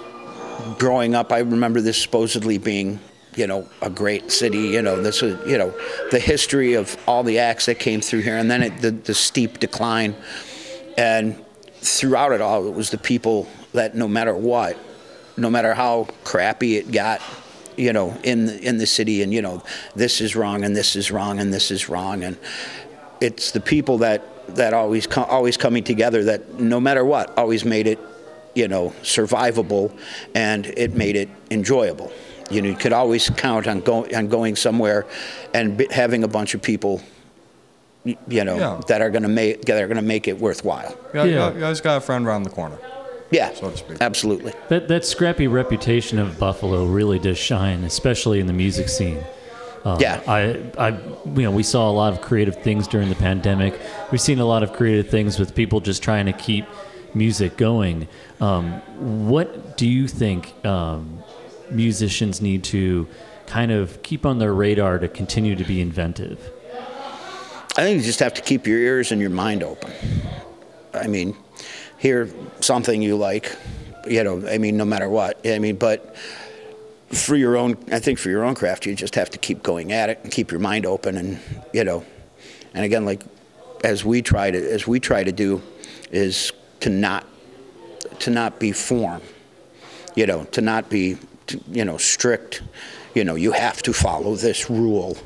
growing 0.79 1.13
up, 1.13 1.31
I 1.31 1.39
remember 1.39 1.81
this 1.81 2.01
supposedly 2.01 2.57
being, 2.57 2.99
you 3.35 3.45
know, 3.45 3.69
a 3.83 3.91
great 3.91 4.31
city. 4.31 4.69
You 4.69 4.81
know, 4.81 4.99
this 4.99 5.21
was, 5.21 5.37
you 5.47 5.59
know, 5.59 5.71
the 6.09 6.19
history 6.19 6.73
of 6.73 6.97
all 7.07 7.21
the 7.21 7.37
acts 7.37 7.67
that 7.67 7.77
came 7.77 8.01
through 8.01 8.21
here, 8.21 8.37
and 8.37 8.49
then 8.49 8.63
it, 8.63 8.81
the 8.81 8.89
the 8.89 9.13
steep 9.13 9.59
decline, 9.59 10.15
and 10.97 11.44
throughout 11.85 12.31
it 12.31 12.41
all, 12.41 12.67
it 12.67 12.73
was 12.73 12.89
the 12.89 12.97
people 12.97 13.47
that 13.73 13.95
no 13.95 14.07
matter 14.07 14.33
what, 14.33 14.77
no 15.37 15.49
matter 15.49 15.73
how 15.73 16.07
crappy 16.23 16.77
it 16.77 16.91
got, 16.91 17.21
you 17.77 17.93
know, 17.93 18.17
in 18.23 18.45
the, 18.45 18.59
in 18.59 18.77
the 18.77 18.85
city, 18.85 19.21
and 19.21 19.33
you 19.33 19.41
know, 19.41 19.61
this 19.95 20.21
is 20.21 20.35
wrong, 20.35 20.63
and 20.63 20.75
this 20.75 20.95
is 20.95 21.11
wrong, 21.11 21.39
and 21.39 21.53
this 21.53 21.71
is 21.71 21.89
wrong, 21.89 22.23
and 22.23 22.37
it's 23.21 23.51
the 23.51 23.59
people 23.59 23.99
that 23.99 24.23
that 24.55 24.73
always 24.73 25.07
co- 25.07 25.23
always 25.23 25.57
coming 25.57 25.83
together 25.83 26.23
that 26.25 26.59
no 26.59 26.79
matter 26.79 27.03
what, 27.03 27.35
always 27.37 27.65
made 27.65 27.87
it, 27.87 27.99
you 28.53 28.67
know, 28.67 28.93
survivable, 29.01 29.95
and 30.33 30.65
it 30.65 30.93
made 30.93 31.15
it 31.15 31.29
enjoyable. 31.51 32.11
You 32.51 32.61
know, 32.61 32.69
you 32.69 32.75
could 32.75 32.93
always 32.93 33.29
count 33.29 33.67
on 33.67 33.81
going 33.81 34.15
on 34.15 34.27
going 34.29 34.55
somewhere, 34.55 35.05
and 35.53 35.77
b- 35.77 35.87
having 35.91 36.23
a 36.23 36.27
bunch 36.27 36.53
of 36.53 36.61
people. 36.61 37.01
Y- 38.05 38.17
You 38.27 38.43
know 38.43 38.57
Yeah. 38.57 38.81
that 38.87 39.01
are 39.01 39.09
going 39.09 39.23
to 39.23 39.29
make 39.29 39.61
that 39.65 39.81
are 39.81 39.87
going 39.87 39.97
to 39.97 40.01
make 40.15 40.27
it 40.27 40.39
worthwhile. 40.39 40.95
Yeah, 41.13 41.23
Yeah. 41.25 41.53
You 41.53 41.59
guys 41.59 41.81
got 41.81 41.97
a 41.97 42.01
friend 42.01 42.25
around 42.27 42.43
the 42.43 42.49
corner. 42.51 42.77
Yeah, 43.31 43.53
so 43.53 43.71
to 43.71 43.77
speak. 43.77 43.97
absolutely. 44.01 44.53
That 44.69 44.87
that 44.87 45.03
scrappy 45.05 45.47
reputation 45.47 46.19
of 46.19 46.37
Buffalo 46.39 46.85
really 46.85 47.19
does 47.19 47.37
shine, 47.37 47.83
especially 47.83 48.39
in 48.39 48.47
the 48.47 48.53
music 48.53 48.87
scene. 48.89 49.19
Um, 49.83 49.99
Yeah. 49.99 50.21
I, 50.27 50.57
I, 50.77 50.89
you 51.35 51.43
know, 51.43 51.51
we 51.51 51.63
saw 51.63 51.89
a 51.89 51.93
lot 51.93 52.13
of 52.13 52.21
creative 52.21 52.55
things 52.63 52.87
during 52.87 53.09
the 53.09 53.15
pandemic. 53.15 53.79
We've 54.11 54.21
seen 54.21 54.39
a 54.39 54.45
lot 54.45 54.63
of 54.63 54.73
creative 54.73 55.09
things 55.09 55.37
with 55.39 55.53
people 55.55 55.79
just 55.81 56.01
trying 56.03 56.25
to 56.27 56.33
keep 56.33 56.65
music 57.13 57.55
going. 57.57 58.07
Um, 58.41 58.73
what 59.29 59.77
do 59.77 59.87
you 59.87 60.07
think 60.07 60.53
um, 60.65 61.23
musicians 61.71 62.41
need 62.41 62.63
to 62.65 63.07
kind 63.47 63.71
of 63.71 64.01
keep 64.03 64.25
on 64.25 64.39
their 64.39 64.53
radar 64.53 64.97
to 64.99 65.07
continue 65.07 65.55
to 65.55 65.63
be 65.63 65.81
inventive? 65.81 66.51
I 67.77 67.83
think 67.83 67.97
you 67.97 68.03
just 68.05 68.21
have 68.21 68.33
to 68.35 68.41
keep 68.41 68.67
your 68.67 68.79
ears 68.79 69.11
and 69.11 69.19
your 69.19 69.29
mind 69.29 69.61
open. 69.61 69.91
I 70.93 71.07
mean, 71.07 71.35
hear 71.97 72.29
something 72.61 73.01
you 73.01 73.17
like, 73.17 73.53
you 74.07 74.23
know, 74.23 74.47
I 74.47 74.57
mean, 74.59 74.77
no 74.77 74.85
matter 74.85 75.09
what. 75.09 75.45
I 75.45 75.59
mean, 75.59 75.75
but 75.75 76.15
for 77.09 77.35
your 77.35 77.57
own, 77.57 77.77
I 77.91 77.99
think 77.99 78.17
for 78.17 78.29
your 78.29 78.45
own 78.45 78.55
craft, 78.55 78.85
you 78.85 78.95
just 78.95 79.15
have 79.15 79.29
to 79.31 79.37
keep 79.37 79.61
going 79.61 79.91
at 79.91 80.09
it 80.09 80.19
and 80.23 80.31
keep 80.31 80.51
your 80.51 80.61
mind 80.61 80.85
open 80.85 81.17
and, 81.17 81.39
you 81.73 81.83
know, 81.83 82.05
and 82.73 82.85
again, 82.85 83.03
like 83.03 83.23
as 83.83 84.05
we 84.05 84.21
try 84.21 84.51
to, 84.51 84.71
as 84.71 84.87
we 84.87 85.01
try 85.01 85.25
to 85.25 85.33
do 85.33 85.61
is 86.11 86.53
to 86.79 86.89
not, 86.89 87.25
to 88.19 88.29
not 88.29 88.57
be 88.57 88.71
form, 88.71 89.21
you 90.15 90.25
know, 90.25 90.45
to 90.45 90.61
not 90.61 90.89
be, 90.89 91.17
you 91.71 91.83
know, 91.83 91.97
strict, 91.97 92.63
you 93.13 93.25
know, 93.25 93.35
you 93.35 93.51
have 93.51 93.83
to 93.83 93.91
follow 93.91 94.35
this 94.35 94.69
rule, 94.69 95.17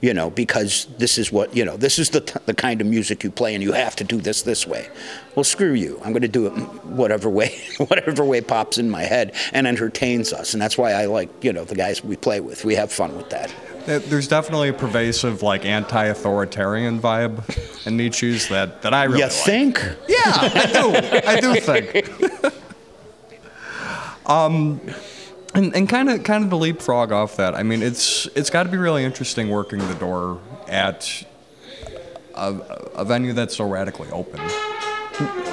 you 0.00 0.14
know, 0.14 0.30
because 0.30 0.86
this 0.98 1.18
is 1.18 1.30
what, 1.32 1.56
you 1.56 1.64
know, 1.64 1.76
this 1.76 1.98
is 1.98 2.10
the, 2.10 2.20
t- 2.20 2.38
the 2.46 2.54
kind 2.54 2.80
of 2.80 2.86
music 2.86 3.24
you 3.24 3.30
play 3.30 3.54
and 3.54 3.62
you 3.62 3.72
have 3.72 3.96
to 3.96 4.04
do 4.04 4.20
this 4.20 4.42
this 4.42 4.66
way. 4.66 4.88
Well, 5.34 5.44
screw 5.44 5.72
you. 5.72 6.00
I'm 6.04 6.12
going 6.12 6.22
to 6.22 6.28
do 6.28 6.46
it 6.46 6.50
whatever 6.84 7.30
way, 7.30 7.58
whatever 7.78 8.24
way 8.24 8.40
pops 8.40 8.78
in 8.78 8.90
my 8.90 9.02
head 9.02 9.34
and 9.52 9.66
entertains 9.66 10.32
us. 10.32 10.52
And 10.52 10.62
that's 10.62 10.76
why 10.76 10.92
I 10.92 11.06
like, 11.06 11.44
you 11.44 11.52
know, 11.52 11.64
the 11.64 11.74
guys 11.74 12.04
we 12.04 12.16
play 12.16 12.40
with. 12.40 12.64
We 12.64 12.74
have 12.74 12.92
fun 12.92 13.16
with 13.16 13.30
that. 13.30 13.54
There's 13.84 14.28
definitely 14.28 14.68
a 14.68 14.72
pervasive 14.72 15.42
like 15.42 15.64
anti-authoritarian 15.64 17.00
vibe 17.00 17.86
in 17.86 17.96
Nietzsche's 17.96 18.48
that, 18.48 18.82
that 18.82 18.94
I 18.94 19.04
really 19.04 19.18
you 19.18 19.24
like. 19.24 19.32
think? 19.32 19.84
Yeah, 20.08 20.22
I 20.24 20.70
do. 20.72 21.26
I 21.26 21.40
do 21.40 21.54
think. 21.60 22.52
um, 24.26 24.80
and, 25.54 25.74
and 25.74 25.88
kind 25.88 26.08
of 26.08 26.22
kind 26.24 26.44
of 26.44 26.50
to 26.50 26.56
leapfrog 26.56 27.12
off 27.12 27.36
that, 27.36 27.54
I 27.54 27.62
mean, 27.62 27.82
it's 27.82 28.26
it's 28.34 28.50
got 28.50 28.64
to 28.64 28.68
be 28.68 28.78
really 28.78 29.04
interesting 29.04 29.50
working 29.50 29.78
the 29.80 29.94
door 29.94 30.40
at 30.68 31.26
a, 32.34 32.52
a 32.94 33.04
venue 33.04 33.32
that's 33.32 33.56
so 33.56 33.68
radically 33.68 34.10
open, 34.10 34.40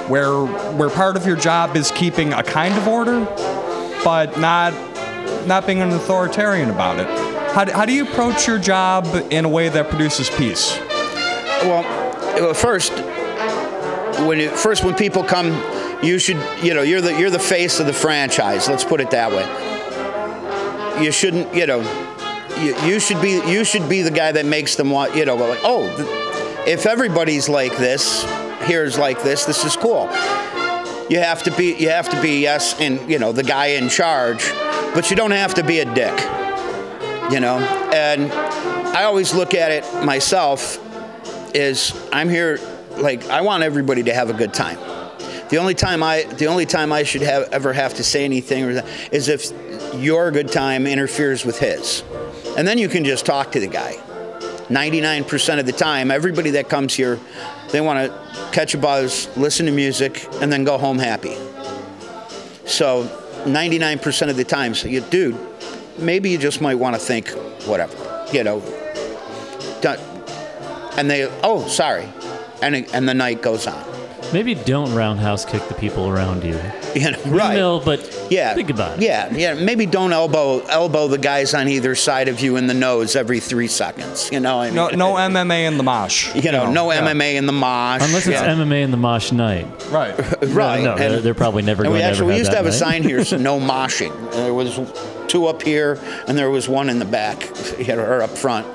where 0.08 0.44
where 0.74 0.90
part 0.90 1.16
of 1.16 1.26
your 1.26 1.36
job 1.36 1.76
is 1.76 1.90
keeping 1.90 2.32
a 2.32 2.42
kind 2.42 2.76
of 2.76 2.88
order, 2.88 3.24
but 4.02 4.38
not 4.38 4.72
not 5.46 5.66
being 5.66 5.80
an 5.82 5.90
authoritarian 5.90 6.70
about 6.70 6.98
it. 6.98 7.06
How 7.52 7.64
do, 7.64 7.72
how 7.72 7.84
do 7.84 7.92
you 7.92 8.04
approach 8.04 8.46
your 8.46 8.58
job 8.58 9.06
in 9.30 9.44
a 9.44 9.48
way 9.48 9.68
that 9.68 9.90
produces 9.90 10.30
peace? 10.30 10.78
Well, 11.62 12.54
first, 12.54 12.92
when 14.26 14.38
you, 14.38 14.50
first 14.50 14.84
when 14.84 14.94
people 14.94 15.24
come, 15.24 15.48
you 16.02 16.18
should 16.18 16.38
you 16.62 16.72
know 16.72 16.82
you're 16.82 17.02
the 17.02 17.18
you're 17.18 17.28
the 17.28 17.38
face 17.38 17.80
of 17.80 17.86
the 17.86 17.92
franchise. 17.92 18.68
Let's 18.68 18.84
put 18.84 19.00
it 19.00 19.10
that 19.10 19.30
way. 19.30 19.79
You 21.02 21.12
shouldn't 21.12 21.54
you 21.54 21.66
know 21.66 21.80
you, 22.58 22.76
you 22.84 23.00
should 23.00 23.20
be 23.20 23.40
you 23.50 23.64
should 23.64 23.88
be 23.88 24.02
the 24.02 24.10
guy 24.10 24.32
that 24.32 24.44
makes 24.46 24.76
them 24.76 24.90
want 24.90 25.16
you 25.16 25.24
know 25.24 25.36
like 25.36 25.60
oh 25.62 25.86
if 26.66 26.86
everybody's 26.86 27.48
like 27.48 27.76
this 27.78 28.24
here's 28.62 28.98
like 28.98 29.22
this 29.22 29.44
this 29.44 29.64
is 29.64 29.76
cool. 29.76 30.08
You 31.08 31.18
have 31.18 31.42
to 31.44 31.50
be 31.50 31.74
you 31.74 31.88
have 31.88 32.08
to 32.10 32.20
be 32.22 32.40
yes 32.40 32.78
and 32.80 33.10
you 33.10 33.18
know 33.18 33.32
the 33.32 33.42
guy 33.42 33.66
in 33.66 33.88
charge, 33.88 34.48
but 34.94 35.10
you 35.10 35.16
don't 35.16 35.32
have 35.32 35.54
to 35.54 35.64
be 35.64 35.80
a 35.80 35.94
dick. 35.94 36.18
You 37.32 37.40
know, 37.40 37.58
and 37.92 38.30
I 38.96 39.04
always 39.04 39.34
look 39.34 39.54
at 39.54 39.70
it 39.70 40.04
myself 40.04 40.78
is 41.54 41.94
I'm 42.12 42.28
here 42.28 42.58
like 42.96 43.28
I 43.28 43.40
want 43.40 43.62
everybody 43.62 44.02
to 44.04 44.14
have 44.14 44.30
a 44.30 44.34
good 44.34 44.54
time. 44.54 44.78
The 45.50 45.58
only 45.58 45.74
time 45.74 46.02
I 46.02 46.22
the 46.22 46.46
only 46.46 46.66
time 46.66 46.92
I 46.92 47.02
should 47.02 47.22
have 47.22 47.48
ever 47.52 47.72
have 47.72 47.94
to 47.94 48.04
say 48.04 48.24
anything 48.24 48.64
or 48.64 48.74
that 48.74 48.86
is 49.12 49.28
if 49.28 49.50
your 50.00 50.30
good 50.30 50.50
time 50.52 50.86
interferes 50.86 51.44
with 51.44 51.58
his. 51.58 52.04
And 52.56 52.66
then 52.66 52.78
you 52.78 52.88
can 52.88 53.04
just 53.04 53.26
talk 53.26 53.52
to 53.52 53.60
the 53.60 53.66
guy. 53.66 53.96
99% 54.68 55.58
of 55.58 55.66
the 55.66 55.72
time, 55.72 56.12
everybody 56.12 56.50
that 56.50 56.68
comes 56.68 56.94
here, 56.94 57.18
they 57.72 57.80
want 57.80 58.08
to 58.08 58.50
catch 58.52 58.72
a 58.74 58.78
buzz, 58.78 59.28
listen 59.36 59.66
to 59.66 59.72
music, 59.72 60.24
and 60.40 60.52
then 60.52 60.62
go 60.62 60.78
home 60.78 60.96
happy. 60.96 61.34
So 62.66 63.04
99% 63.44 64.30
of 64.30 64.36
the 64.36 64.44
time, 64.44 64.74
so 64.74 64.86
you, 64.86 65.00
dude, 65.00 65.36
maybe 65.98 66.30
you 66.30 66.38
just 66.38 66.60
might 66.60 66.76
want 66.76 66.94
to 66.94 67.00
think, 67.00 67.30
whatever, 67.66 67.96
you 68.32 68.44
know, 68.44 68.60
and 70.96 71.10
they, 71.10 71.24
oh, 71.42 71.66
sorry, 71.66 72.08
and 72.62 72.74
and 72.94 73.08
the 73.08 73.14
night 73.14 73.42
goes 73.42 73.66
on. 73.66 73.99
Maybe 74.32 74.54
don't 74.54 74.94
roundhouse 74.94 75.44
kick 75.44 75.66
the 75.68 75.74
people 75.74 76.08
around 76.08 76.44
you. 76.44 76.58
You 76.92 77.12
know, 77.12 77.18
right? 77.26 77.50
Windmill, 77.50 77.80
but 77.84 78.26
Yeah. 78.30 78.52
think 78.52 78.68
about 78.68 78.98
it. 78.98 79.04
Yeah, 79.04 79.32
yeah. 79.32 79.54
Maybe 79.54 79.86
don't 79.86 80.12
elbow 80.12 80.58
elbow 80.66 81.06
the 81.06 81.18
guys 81.18 81.54
on 81.54 81.68
either 81.68 81.94
side 81.94 82.26
of 82.26 82.40
you 82.40 82.56
in 82.56 82.66
the 82.66 82.74
nose 82.74 83.14
every 83.14 83.38
three 83.38 83.68
seconds. 83.68 84.28
You 84.32 84.40
know, 84.40 84.60
I 84.60 84.66
mean, 84.66 84.74
No, 84.74 84.88
uh, 84.88 84.96
no 84.96 85.12
MMA 85.14 85.66
in 85.68 85.76
the 85.76 85.84
mosh. 85.84 86.34
you 86.34 86.50
know, 86.50 86.68
no 86.72 86.90
yeah. 86.90 87.02
MMA 87.02 87.36
in 87.36 87.46
the 87.46 87.52
mosh. 87.52 88.00
Unless 88.02 88.26
it's 88.26 88.40
yeah. 88.40 88.56
MMA 88.56 88.82
in 88.82 88.90
the 88.90 88.96
mosh 88.96 89.30
night. 89.30 89.68
Right. 89.92 90.18
right. 90.48 90.82
No, 90.82 90.96
they're, 90.96 91.20
they're 91.20 91.32
probably 91.32 91.62
never 91.62 91.84
And 91.84 91.90
going 91.90 91.98
we 91.98 92.00
to 92.00 92.06
actually 92.06 92.22
ever 92.22 92.26
we 92.26 92.32
have 92.32 92.38
used 92.40 92.50
to 92.50 92.56
that 92.56 92.64
have 92.64 92.74
a 92.74 92.76
sign 92.76 93.04
here, 93.04 93.24
so 93.24 93.36
no 93.50 93.60
moshing. 93.60 94.32
There 94.32 94.52
was 94.52 94.80
two 95.28 95.46
up 95.46 95.62
here, 95.62 95.96
and 96.26 96.36
there 96.36 96.50
was 96.50 96.68
one 96.68 96.90
in 96.90 96.98
the 96.98 97.04
back, 97.04 97.48
or 97.88 98.22
up 98.22 98.30
front. 98.30 98.66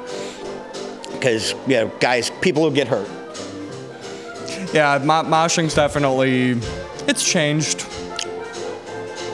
Because 1.12 1.54
yeah, 1.68 1.90
guys, 2.00 2.32
people 2.40 2.64
will 2.64 2.72
get 2.72 2.88
hurt. 2.88 3.10
Yeah, 4.74 5.00
mo- 5.04 5.24
moshing's 5.24 5.74
definitely 5.74 6.60
it's 7.08 7.24
changed. 7.24 7.86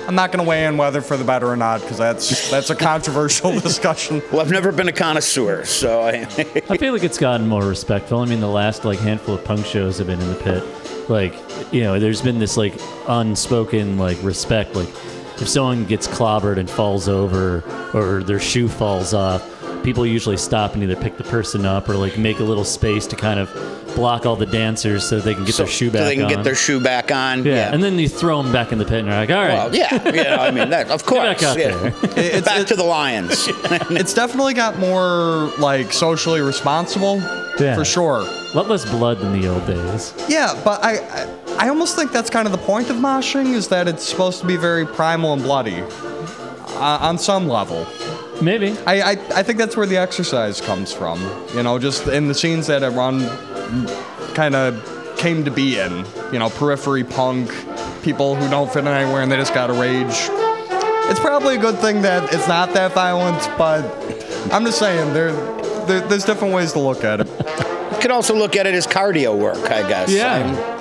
I'm 0.07 0.15
not 0.15 0.31
going 0.31 0.43
to 0.43 0.49
weigh 0.49 0.65
in 0.65 0.77
whether 0.77 0.99
for 0.99 1.15
the 1.15 1.23
better 1.23 1.47
or 1.47 1.55
not 1.55 1.79
because 1.81 1.97
that's 1.97 2.49
that's 2.49 2.69
a 2.69 2.75
controversial 2.75 3.51
discussion. 3.59 4.21
Well, 4.31 4.41
I've 4.41 4.51
never 4.51 4.71
been 4.71 4.87
a 4.87 4.91
connoisseur, 4.93 5.63
so 5.63 6.01
I. 6.01 6.11
I 6.69 6.77
feel 6.77 6.91
like 6.91 7.03
it's 7.03 7.17
gotten 7.17 7.47
more 7.47 7.63
respectful. 7.63 8.19
I 8.19 8.25
mean, 8.25 8.41
the 8.41 8.47
last 8.49 8.83
like 8.83 8.99
handful 8.99 9.35
of 9.35 9.45
punk 9.45 9.65
shows 9.65 9.99
have 9.99 10.07
been 10.07 10.19
in 10.19 10.27
the 10.29 10.35
pit. 10.35 10.63
Like, 11.09 11.35
you 11.71 11.81
know, 11.81 11.99
there's 11.99 12.21
been 12.21 12.39
this 12.39 12.57
like 12.57 12.73
unspoken 13.07 13.97
like 13.97 14.21
respect. 14.23 14.75
Like, 14.75 14.89
if 15.39 15.47
someone 15.47 15.85
gets 15.85 16.07
clobbered 16.07 16.57
and 16.57 16.69
falls 16.69 17.07
over, 17.07 17.63
or 17.93 18.23
their 18.23 18.39
shoe 18.39 18.67
falls 18.67 19.13
off, 19.13 19.41
people 19.83 20.05
usually 20.05 20.37
stop 20.37 20.73
and 20.73 20.83
either 20.83 20.95
pick 20.95 21.17
the 21.17 21.23
person 21.23 21.65
up 21.65 21.89
or 21.89 21.95
like 21.95 22.17
make 22.17 22.39
a 22.39 22.43
little 22.43 22.63
space 22.63 23.07
to 23.07 23.15
kind 23.15 23.39
of 23.39 23.49
block 23.95 24.25
all 24.25 24.35
the 24.37 24.45
dancers 24.45 25.07
so 25.07 25.19
they 25.19 25.33
can 25.33 25.43
get 25.43 25.53
so, 25.55 25.63
their 25.63 25.71
shoe 25.71 25.91
back 25.91 25.99
so 25.99 26.05
they 26.05 26.15
can 26.15 26.25
on. 26.25 26.29
get 26.29 26.43
their 26.43 26.55
shoe 26.55 26.79
back 26.79 27.11
on. 27.11 27.43
yeah. 27.43 27.73
and 27.73 27.83
then 27.83 27.99
you 27.99 28.07
throw 28.07 28.41
them 28.41 28.51
back 28.53 28.71
in 28.71 28.77
the 28.77 28.85
pit 28.85 28.99
and 28.99 29.07
you're 29.07 29.15
like, 29.17 29.29
all 29.29 29.35
right, 29.35 29.53
Well, 29.53 29.75
yeah, 29.75 30.05
you 30.09 30.23
know, 30.23 30.37
I 30.37 30.51
mean, 30.51 30.69
that, 30.69 30.89
of 30.89 31.05
course. 31.05 31.21
back 31.23 31.43
out 31.43 31.57
yeah. 31.59 31.75
there. 31.75 31.93
It's, 32.15 32.47
Back 32.47 32.61
it- 32.61 32.67
to 32.67 32.75
the 32.75 32.83
Lions. 32.83 33.47
it's 33.91 34.13
definitely 34.13 34.53
got 34.53 34.77
more 34.79 35.51
like 35.59 35.91
socially 35.91 36.41
responsible 36.41 37.17
Yeah. 37.59 37.75
for 37.75 37.83
sure. 37.83 38.21
a 38.21 38.51
lot 38.55 38.69
less 38.69 38.85
blood 38.89 39.19
than 39.19 39.39
the 39.39 39.47
old 39.47 39.65
days. 39.67 40.13
Yeah, 40.29 40.59
but 40.63 40.83
I, 40.83 40.97
I 40.99 41.37
I 41.65 41.69
almost 41.69 41.95
think 41.97 42.11
that's 42.11 42.29
kind 42.29 42.45
of 42.47 42.53
the 42.53 42.57
point 42.59 42.89
of 42.89 42.95
moshing 42.95 43.53
is 43.53 43.67
that 43.67 43.87
it's 43.87 44.03
supposed 44.03 44.39
to 44.39 44.47
be 44.47 44.55
very 44.55 44.85
primal 44.85 45.33
and 45.33 45.43
bloody 45.43 45.81
uh, 45.81 46.97
on 47.01 47.17
some 47.17 47.47
level. 47.47 47.85
Maybe. 48.41 48.75
I, 48.87 49.01
I, 49.01 49.11
I 49.11 49.43
think 49.43 49.57
that's 49.59 49.77
where 49.77 49.85
the 49.85 49.97
exercise 49.97 50.61
comes 50.61 50.91
from. 50.91 51.19
You 51.53 51.63
know, 51.63 51.77
just 51.79 52.07
in 52.07 52.27
the 52.27 52.33
scenes 52.33 52.67
that 52.67 52.83
it 52.83 52.89
run 52.89 53.27
kind 54.33 54.55
of 54.55 55.15
came 55.17 55.45
to 55.45 55.51
be 55.51 55.79
in. 55.79 56.05
You 56.33 56.39
know, 56.39 56.49
periphery 56.49 57.03
punk, 57.03 57.49
people 58.03 58.35
who 58.35 58.49
don't 58.49 58.71
fit 58.71 58.79
in 58.79 58.87
anywhere 58.87 59.21
and 59.21 59.31
they 59.31 59.37
just 59.37 59.53
got 59.53 59.67
to 59.67 59.73
rage. 59.73 60.29
It's 61.09 61.19
probably 61.19 61.55
a 61.55 61.59
good 61.59 61.77
thing 61.77 62.01
that 62.03 62.33
it's 62.33 62.47
not 62.47 62.73
that 62.73 62.93
violent, 62.93 63.39
but 63.57 63.83
I'm 64.51 64.63
just 64.65 64.79
saying 64.79 65.13
there, 65.13 65.33
there 65.85 66.07
there's 66.07 66.23
different 66.25 66.53
ways 66.53 66.71
to 66.73 66.79
look 66.79 67.03
at 67.03 67.19
it. 67.21 67.27
you 67.27 67.97
could 68.01 68.11
also 68.11 68.33
look 68.35 68.55
at 68.55 68.65
it 68.65 68.73
as 68.73 68.87
cardio 68.87 69.37
work, 69.37 69.57
I 69.69 69.87
guess. 69.87 70.09
I 70.09 70.43
mean, 70.43 70.55
Yeah. 70.55 70.80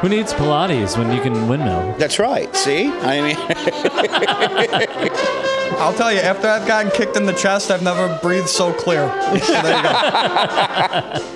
Who 0.00 0.08
needs 0.08 0.32
Pilates 0.32 0.96
when 0.96 1.12
you 1.14 1.20
can 1.20 1.48
windmill? 1.48 1.94
that's 1.98 2.18
right. 2.20 2.54
See, 2.54 2.86
I 2.88 3.20
mean, 3.20 3.36
I'll 5.80 5.92
tell 5.92 6.12
you, 6.12 6.20
after 6.20 6.46
I've 6.46 6.66
gotten 6.68 6.92
kicked 6.92 7.16
in 7.16 7.26
the 7.26 7.32
chest, 7.32 7.70
I've 7.70 7.82
never 7.82 8.16
breathed 8.22 8.48
so 8.48 8.72
clear. 8.72 9.08
So 9.40 9.52
there 9.62 9.76
you 9.76 9.82
go. 9.82 11.24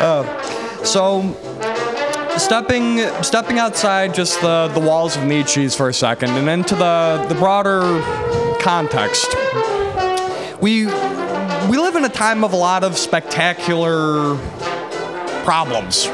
Uh, 0.00 0.24
so, 0.82 1.20
stepping 2.38 3.00
stepping 3.22 3.58
outside 3.58 4.14
just 4.14 4.40
the, 4.40 4.68
the 4.72 4.80
walls 4.80 5.14
of 5.14 5.24
Nietzsche's 5.24 5.76
for 5.76 5.90
a 5.90 5.92
second 5.92 6.30
and 6.30 6.48
into 6.48 6.74
the, 6.74 7.22
the 7.28 7.34
broader 7.34 7.82
context. 8.62 9.26
We 10.62 10.86
we 10.86 11.76
live 11.76 11.96
in 11.96 12.04
a 12.06 12.08
time 12.08 12.44
of 12.44 12.54
a 12.54 12.56
lot 12.56 12.82
of 12.82 12.96
spectacular 12.96 14.38
problems. 15.44 16.06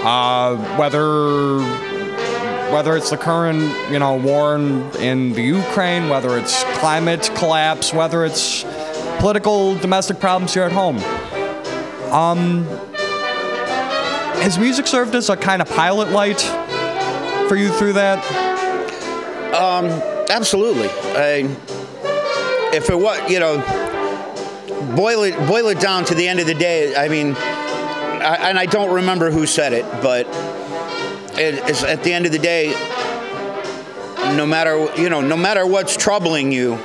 Uh, 0.00 0.56
whether 0.76 1.58
whether 2.72 2.96
it's 2.96 3.10
the 3.10 3.16
current, 3.16 3.60
you 3.90 3.98
know, 3.98 4.16
war 4.16 4.56
in, 4.56 4.82
in 4.96 5.32
the 5.32 5.42
Ukraine, 5.42 6.08
whether 6.08 6.38
it's 6.38 6.62
climate 6.78 7.30
collapse, 7.34 7.92
whether 7.94 8.24
it's 8.24 8.64
political 9.18 9.74
domestic 9.76 10.20
problems 10.20 10.52
here 10.54 10.64
at 10.64 10.72
home. 10.72 10.98
Um, 12.12 12.64
has 14.42 14.58
music 14.58 14.86
served 14.86 15.14
as 15.14 15.30
a 15.30 15.36
kind 15.36 15.62
of 15.62 15.68
pilot 15.68 16.10
light 16.10 16.40
for 17.48 17.56
you 17.56 17.70
through 17.70 17.94
that? 17.94 18.22
Absolutely. 20.30 20.88
I, 21.16 21.48
if 22.74 22.90
it 22.90 22.98
was, 22.98 23.30
you 23.30 23.40
know, 23.40 23.56
boil 24.94 25.22
it 25.22 25.36
boil 25.48 25.68
it 25.68 25.80
down 25.80 26.04
to 26.04 26.14
the 26.14 26.28
end 26.28 26.38
of 26.38 26.46
the 26.46 26.54
day. 26.54 26.94
I 26.94 27.08
mean, 27.08 27.34
I, 28.22 28.50
and 28.50 28.58
I 28.58 28.66
don't 28.66 28.94
remember 28.94 29.30
who 29.30 29.46
said 29.46 29.72
it, 29.72 29.84
but 30.02 30.26
it 31.38 31.82
at 31.82 32.02
the 32.02 32.12
end 32.12 32.26
of 32.26 32.32
the 32.32 32.38
day. 32.38 32.72
No 34.36 34.46
matter 34.46 34.88
you 35.00 35.08
know, 35.08 35.20
no 35.20 35.36
matter 35.36 35.66
what's 35.66 35.96
troubling 35.96 36.52
you, 36.52 36.78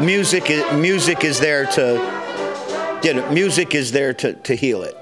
music 0.00 0.50
is 0.50 0.64
music 0.72 1.24
is 1.24 1.40
there 1.40 1.66
to, 1.66 3.00
you 3.04 3.14
know, 3.14 3.30
music 3.30 3.74
is 3.74 3.92
there 3.92 4.14
to, 4.14 4.32
to 4.34 4.54
heal 4.54 4.82
it. 4.82 4.96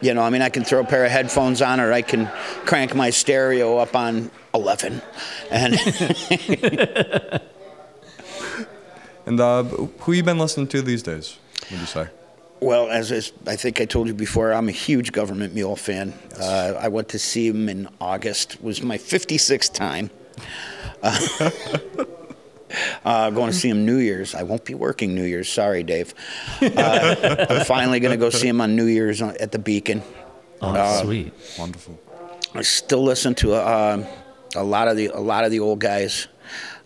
You 0.00 0.14
know, 0.14 0.22
I 0.22 0.30
mean, 0.30 0.42
I 0.42 0.48
can 0.48 0.64
throw 0.64 0.80
a 0.80 0.84
pair 0.84 1.04
of 1.04 1.10
headphones 1.10 1.60
on, 1.60 1.80
or 1.80 1.92
I 1.92 2.02
can 2.02 2.26
crank 2.64 2.94
my 2.94 3.10
stereo 3.10 3.78
up 3.78 3.96
on 3.96 4.30
11, 4.54 5.02
and 5.50 5.74
And 9.28 9.38
uh, 9.40 9.62
who 9.62 10.12
you 10.12 10.22
been 10.22 10.38
listening 10.38 10.68
to 10.68 10.80
these 10.80 11.02
days? 11.02 11.36
Would 11.70 11.80
you 11.80 11.84
say? 11.84 12.08
Well, 12.60 12.90
as, 12.90 13.12
as 13.12 13.32
I 13.46 13.56
think 13.56 13.80
I 13.80 13.84
told 13.84 14.08
you 14.08 14.14
before, 14.14 14.52
I'm 14.52 14.68
a 14.68 14.72
huge 14.72 15.12
Government 15.12 15.54
Mule 15.54 15.76
fan. 15.76 16.12
Uh, 16.38 16.74
I 16.78 16.88
went 16.88 17.08
to 17.10 17.18
see 17.18 17.46
him 17.46 17.68
in 17.68 17.88
August. 18.00 18.54
It 18.54 18.62
was 18.62 18.82
my 18.82 18.98
56th 18.98 19.72
time. 19.72 20.10
Uh, 21.02 21.50
uh, 23.04 23.30
going 23.30 23.52
to 23.52 23.56
see 23.56 23.68
him 23.68 23.86
New 23.86 23.98
Year's. 23.98 24.34
I 24.34 24.42
won't 24.42 24.64
be 24.64 24.74
working 24.74 25.14
New 25.14 25.24
Year's. 25.24 25.48
Sorry, 25.50 25.82
Dave. 25.82 26.14
Uh, 26.60 27.46
I'm 27.48 27.64
finally 27.64 28.00
going 28.00 28.12
to 28.12 28.20
go 28.20 28.30
see 28.30 28.48
him 28.48 28.60
on 28.60 28.74
New 28.74 28.86
Year's 28.86 29.22
on- 29.22 29.36
at 29.38 29.52
the 29.52 29.58
Beacon. 29.58 30.02
Oh, 30.60 31.02
sweet. 31.02 31.32
Wonderful. 31.58 31.98
I 32.54 32.62
still 32.62 33.04
listen 33.04 33.34
to 33.36 33.54
uh, 33.54 34.04
a 34.56 34.64
lot 34.64 34.88
of 34.88 34.96
the 34.96 35.08
a 35.08 35.20
lot 35.20 35.44
of 35.44 35.50
the 35.50 35.60
old 35.60 35.78
guys, 35.78 36.26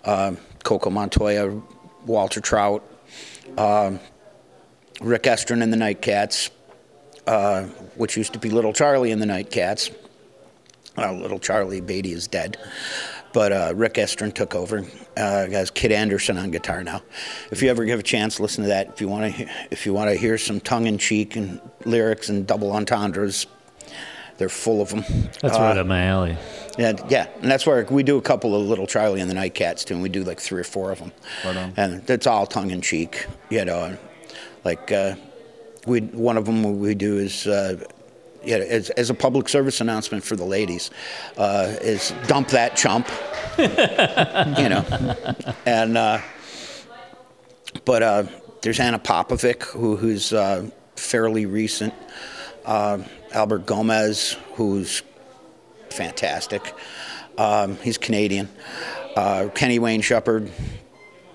uh, 0.05 0.33
Coco 0.65 0.91
Montoya, 0.91 1.63
Walter 2.05 2.41
Trout, 2.41 2.85
um, 3.57 4.01
Rick 5.03 5.25
Estrin 5.25 5.63
and 5.63 5.73
the 5.73 5.77
Nightcats, 5.77 6.51
uh, 7.27 7.63
which 7.97 8.17
used 8.17 8.33
to 8.35 8.39
be 8.39 8.51
Little 8.51 8.73
Charlie 8.73 9.11
and 9.13 9.21
the 9.21 9.27
Nightcats. 9.27 9.95
Uh, 10.97 11.13
Little 11.13 11.39
Charlie 11.39 11.81
Baty 11.81 12.13
is 12.13 12.27
dead, 12.29 12.59
but 13.33 13.51
uh, 13.53 13.73
Rick 13.75 13.95
Estrin 13.95 14.33
took 14.35 14.55
over. 14.55 14.85
Uh, 15.17 15.47
has 15.51 15.71
Kid 15.71 15.91
Anderson 15.93 16.37
on 16.37 16.51
guitar 16.51 16.85
now. 16.85 17.03
If 17.51 17.63
you 17.63 17.71
ever 17.71 17.85
give 17.85 17.99
a 18.01 18.03
chance, 18.03 18.39
listen 18.41 18.63
to 18.65 18.69
that. 18.69 18.89
If 18.89 19.01
you 19.01 19.09
want 19.09 19.35
to, 19.35 19.49
if 19.71 19.87
you 19.87 19.95
want 19.95 20.11
to 20.11 20.17
hear 20.17 20.37
some 20.39 20.61
tongue-in-cheek 20.61 21.37
and 21.37 21.61
lyrics 21.87 22.29
and 22.29 22.47
double 22.47 22.73
entendres, 22.73 23.47
they're 24.37 24.49
full 24.51 24.83
of 24.83 24.91
them. 24.91 25.03
That's 25.41 25.57
right 25.59 25.77
up 25.79 25.87
my 25.87 26.05
alley. 26.05 26.37
Yeah, 26.79 26.93
yeah, 27.09 27.27
and 27.41 27.51
that's 27.51 27.67
where 27.67 27.85
we 27.87 28.03
do 28.03 28.19
a 28.19 28.23
couple 28.23 28.55
of 28.55 28.67
Little 28.67 28.87
Charlie 28.87 29.21
and 29.21 29.31
the 29.31 29.35
Nightcats 29.35 29.85
too, 29.85 29.95
and 29.95 30.03
we 30.03 30.09
do 30.11 30.25
like 30.25 30.41
three 30.41 30.61
or 30.61 30.65
four 30.65 30.91
of 30.93 30.99
them, 30.99 31.13
Right 31.45 31.57
on. 31.57 31.73
and 31.79 32.09
it's 32.11 32.27
all 32.27 32.47
tongue 32.47 32.71
in 32.71 32.81
cheek, 32.83 33.27
you 33.51 33.65
know. 33.65 33.97
Like 34.65 34.93
uh, 34.93 35.17
we, 35.87 36.01
one 36.01 36.37
of 36.37 36.47
them 36.47 36.79
we 36.79 36.95
do 36.95 37.19
is, 37.19 37.47
uh, 37.47 37.83
yeah, 38.45 38.57
as, 38.57 38.91
as 38.91 39.11
a 39.11 39.15
public 39.15 39.49
service 39.49 39.81
announcement 39.81 40.25
for 40.25 40.37
the 40.37 40.45
ladies, 40.45 40.91
uh, 41.37 41.75
is 41.81 42.15
dump 42.27 42.49
that 42.49 42.77
chump, 42.77 43.09
you 43.59 44.69
know, 44.69 44.85
and 45.67 45.97
uh, 45.99 46.21
but 47.85 48.03
uh, 48.03 48.25
there's 48.63 48.81
Ana 48.81 48.99
Popovic 48.99 49.63
who, 49.65 49.97
who's 49.97 50.33
uh, 50.33 50.69
fairly 50.97 51.47
recent, 51.47 51.95
uh, 52.65 52.99
Albert 53.33 53.67
Gomez 53.67 54.37
who's 54.55 55.03
fantastic. 55.91 56.75
Um, 57.39 57.77
he's 57.79 57.99
Canadian. 57.99 58.49
Uh, 59.17 59.49
Kenny 59.55 59.79
Wayne 59.79 60.01
Shepherd. 60.01 60.51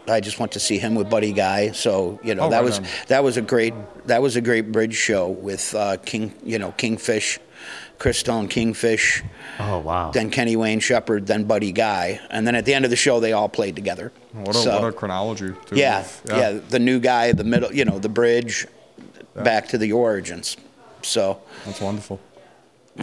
I 0.10 0.20
just 0.22 0.40
went 0.40 0.52
to 0.54 0.60
see 0.60 0.78
him 0.78 0.96
with 0.96 1.10
Buddy 1.10 1.34
Guy, 1.34 1.72
so 1.72 2.20
you 2.24 2.36
know 2.36 2.44
Oh, 2.44 2.50
that 2.50 2.58
right 2.58 2.64
was 2.66 2.80
on. 2.80 2.86
that 3.08 3.24
was 3.24 3.38
a 3.38 3.42
great 3.42 3.74
that 4.08 4.22
was 4.22 4.36
a 4.36 4.42
great 4.42 4.72
bridge 4.72 4.96
show 4.96 5.28
with 5.30 5.74
uh, 5.76 5.98
King 6.06 6.34
you 6.44 6.58
know 6.60 6.72
Kingfish, 6.78 7.40
Christone 8.00 8.50
Kingfish, 8.50 9.24
Oh 9.60 9.80
wow. 9.80 10.12
then 10.12 10.30
Kenny 10.30 10.56
Wayne 10.56 10.80
Shepherd, 10.80 11.28
then 11.28 11.44
Buddy 11.44 11.72
Guy, 11.72 12.20
and 12.30 12.48
then 12.48 12.56
at 12.56 12.66
the 12.66 12.74
end 12.74 12.86
of 12.86 12.92
the 12.92 12.96
show 12.98 13.20
they 13.20 13.34
all 13.34 13.50
played 13.50 13.76
together. 13.76 14.12
What 14.34 14.56
a, 14.56 14.60
So- 14.60 14.82
what 14.82 14.88
a 14.88 14.92
chronology. 14.94 15.50
Too, 15.66 15.76
yeah, 15.76 16.00
of- 16.02 16.22
yeah, 16.30 16.52
the 16.70 16.80
new 16.80 17.00
guy, 17.00 17.32
the 17.34 17.44
middle, 17.44 17.74
you 17.74 17.84
know, 17.86 18.00
the 18.00 18.10
bridge, 18.10 18.66
back 19.36 19.68
to 19.70 19.78
the 19.78 19.92
origins. 19.92 20.58
So 21.04 21.40
That's 21.66 21.82
wonderful. 21.82 22.20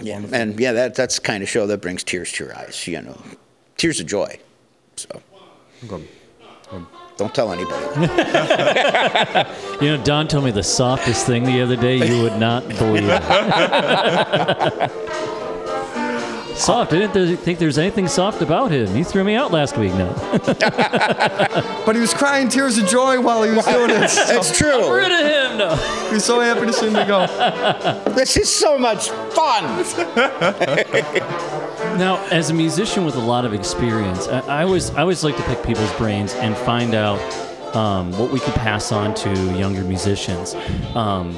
yeah, 0.02 0.20
and 0.32 0.58
yeah, 0.58 0.72
that 0.72 0.94
that's 0.94 1.16
the 1.16 1.20
kind 1.22 1.42
of 1.42 1.48
show 1.48 1.66
that 1.66 1.80
brings 1.82 2.02
tears 2.02 2.32
to 2.32 2.44
your 2.44 2.56
eyes. 2.56 2.86
You 2.88 3.02
know, 3.02 3.16
tears 3.76 4.00
of 4.00 4.06
joy. 4.06 4.38
So 4.96 5.20
Good. 5.86 6.08
Don't 7.16 7.34
tell 7.34 7.52
anybody. 7.52 7.86
You 9.84 9.96
know, 9.96 10.02
Don 10.04 10.28
told 10.28 10.44
me 10.44 10.50
the 10.52 10.62
softest 10.62 11.26
thing 11.26 11.42
the 11.44 11.60
other 11.60 11.74
day. 11.76 11.96
You 12.08 12.22
would 12.22 12.38
not 12.38 12.66
believe 12.68 13.04
it. 13.08 13.22
Soft. 16.56 16.92
I 16.92 16.98
didn't 17.00 17.14
th- 17.14 17.38
think 17.40 17.58
there's 17.58 17.78
anything 17.78 18.06
soft 18.06 18.40
about 18.40 18.70
him. 18.70 18.86
He 18.94 19.02
threw 19.02 19.24
me 19.24 19.34
out 19.34 19.50
last 19.50 19.76
week. 19.76 19.92
No. 19.94 20.14
But 21.84 21.96
he 21.96 22.00
was 22.00 22.14
crying 22.14 22.48
tears 22.48 22.78
of 22.78 22.86
joy 22.86 23.20
while 23.20 23.42
he 23.42 23.50
was 23.54 23.66
doing 23.66 23.90
it. 23.90 24.08
So 24.08 24.38
It's 24.38 24.56
true. 24.56 24.94
Rid 24.96 25.10
of 25.12 25.20
him. 25.20 25.58
No. 25.58 25.74
he's 26.10 26.24
so 26.24 26.40
happy 26.40 26.64
to 26.66 26.72
see 26.72 26.86
me 26.86 27.04
go. 27.04 27.26
This 28.14 28.36
is 28.38 28.48
so 28.48 28.78
much 28.78 29.10
fun. 29.10 29.84
Now, 31.96 32.24
as 32.32 32.50
a 32.50 32.54
musician 32.54 33.04
with 33.04 33.14
a 33.14 33.20
lot 33.20 33.44
of 33.44 33.54
experience, 33.54 34.26
I, 34.26 34.40
I 34.60 34.64
always 34.64 34.90
I 34.90 35.02
always 35.02 35.22
like 35.22 35.36
to 35.36 35.42
pick 35.44 35.62
people's 35.62 35.92
brains 35.94 36.34
and 36.34 36.56
find 36.56 36.92
out 36.94 37.20
um, 37.74 38.10
what 38.18 38.32
we 38.32 38.40
could 38.40 38.54
pass 38.54 38.90
on 38.90 39.14
to 39.14 39.30
younger 39.56 39.82
musicians. 39.84 40.54
Um, 40.96 41.36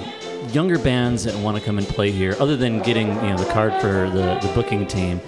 younger 0.52 0.78
bands 0.78 1.24
that 1.24 1.34
want 1.36 1.58
to 1.58 1.62
come 1.62 1.76
and 1.76 1.86
play 1.86 2.10
here, 2.10 2.36
other 2.40 2.56
than 2.56 2.80
getting 2.80 3.08
you 3.08 3.30
know 3.30 3.36
the 3.36 3.52
card 3.52 3.74
for 3.82 4.08
the, 4.08 4.38
the 4.40 4.50
booking 4.54 4.86
team, 4.86 5.18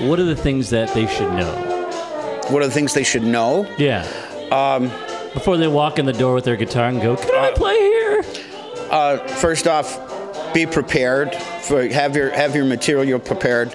what 0.00 0.18
are 0.18 0.24
the 0.24 0.36
things 0.36 0.70
that 0.70 0.92
they 0.94 1.06
should 1.06 1.32
know? 1.34 1.52
What 2.48 2.62
are 2.62 2.66
the 2.66 2.72
things 2.72 2.94
they 2.94 3.04
should 3.04 3.24
know? 3.24 3.66
Yeah. 3.78 4.06
Um, 4.50 4.88
Before 5.34 5.58
they 5.58 5.68
walk 5.68 5.98
in 5.98 6.06
the 6.06 6.14
door 6.14 6.32
with 6.34 6.44
their 6.44 6.56
guitar 6.56 6.88
and 6.88 7.02
go, 7.02 7.16
"Can 7.16 7.34
I 7.34 7.52
play 7.52 7.76
here?" 7.76 8.24
Uh, 8.90 9.18
first 9.18 9.66
off, 9.66 10.54
be 10.54 10.64
prepared. 10.64 11.34
For 11.34 11.86
have 11.88 12.16
your 12.16 12.30
have 12.30 12.56
your 12.56 12.64
material 12.64 13.18
prepared. 13.18 13.74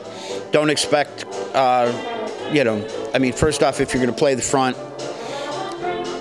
Don't 0.53 0.69
expect, 0.69 1.25
uh, 1.55 1.91
you 2.53 2.63
know. 2.63 2.87
I 3.11 3.17
mean, 3.17 3.33
first 3.33 3.63
off, 3.63 3.81
if 3.81 3.93
you're 3.93 4.01
going 4.01 4.13
to 4.13 4.19
play 4.19 4.35
the 4.35 4.41
front, 4.43 4.77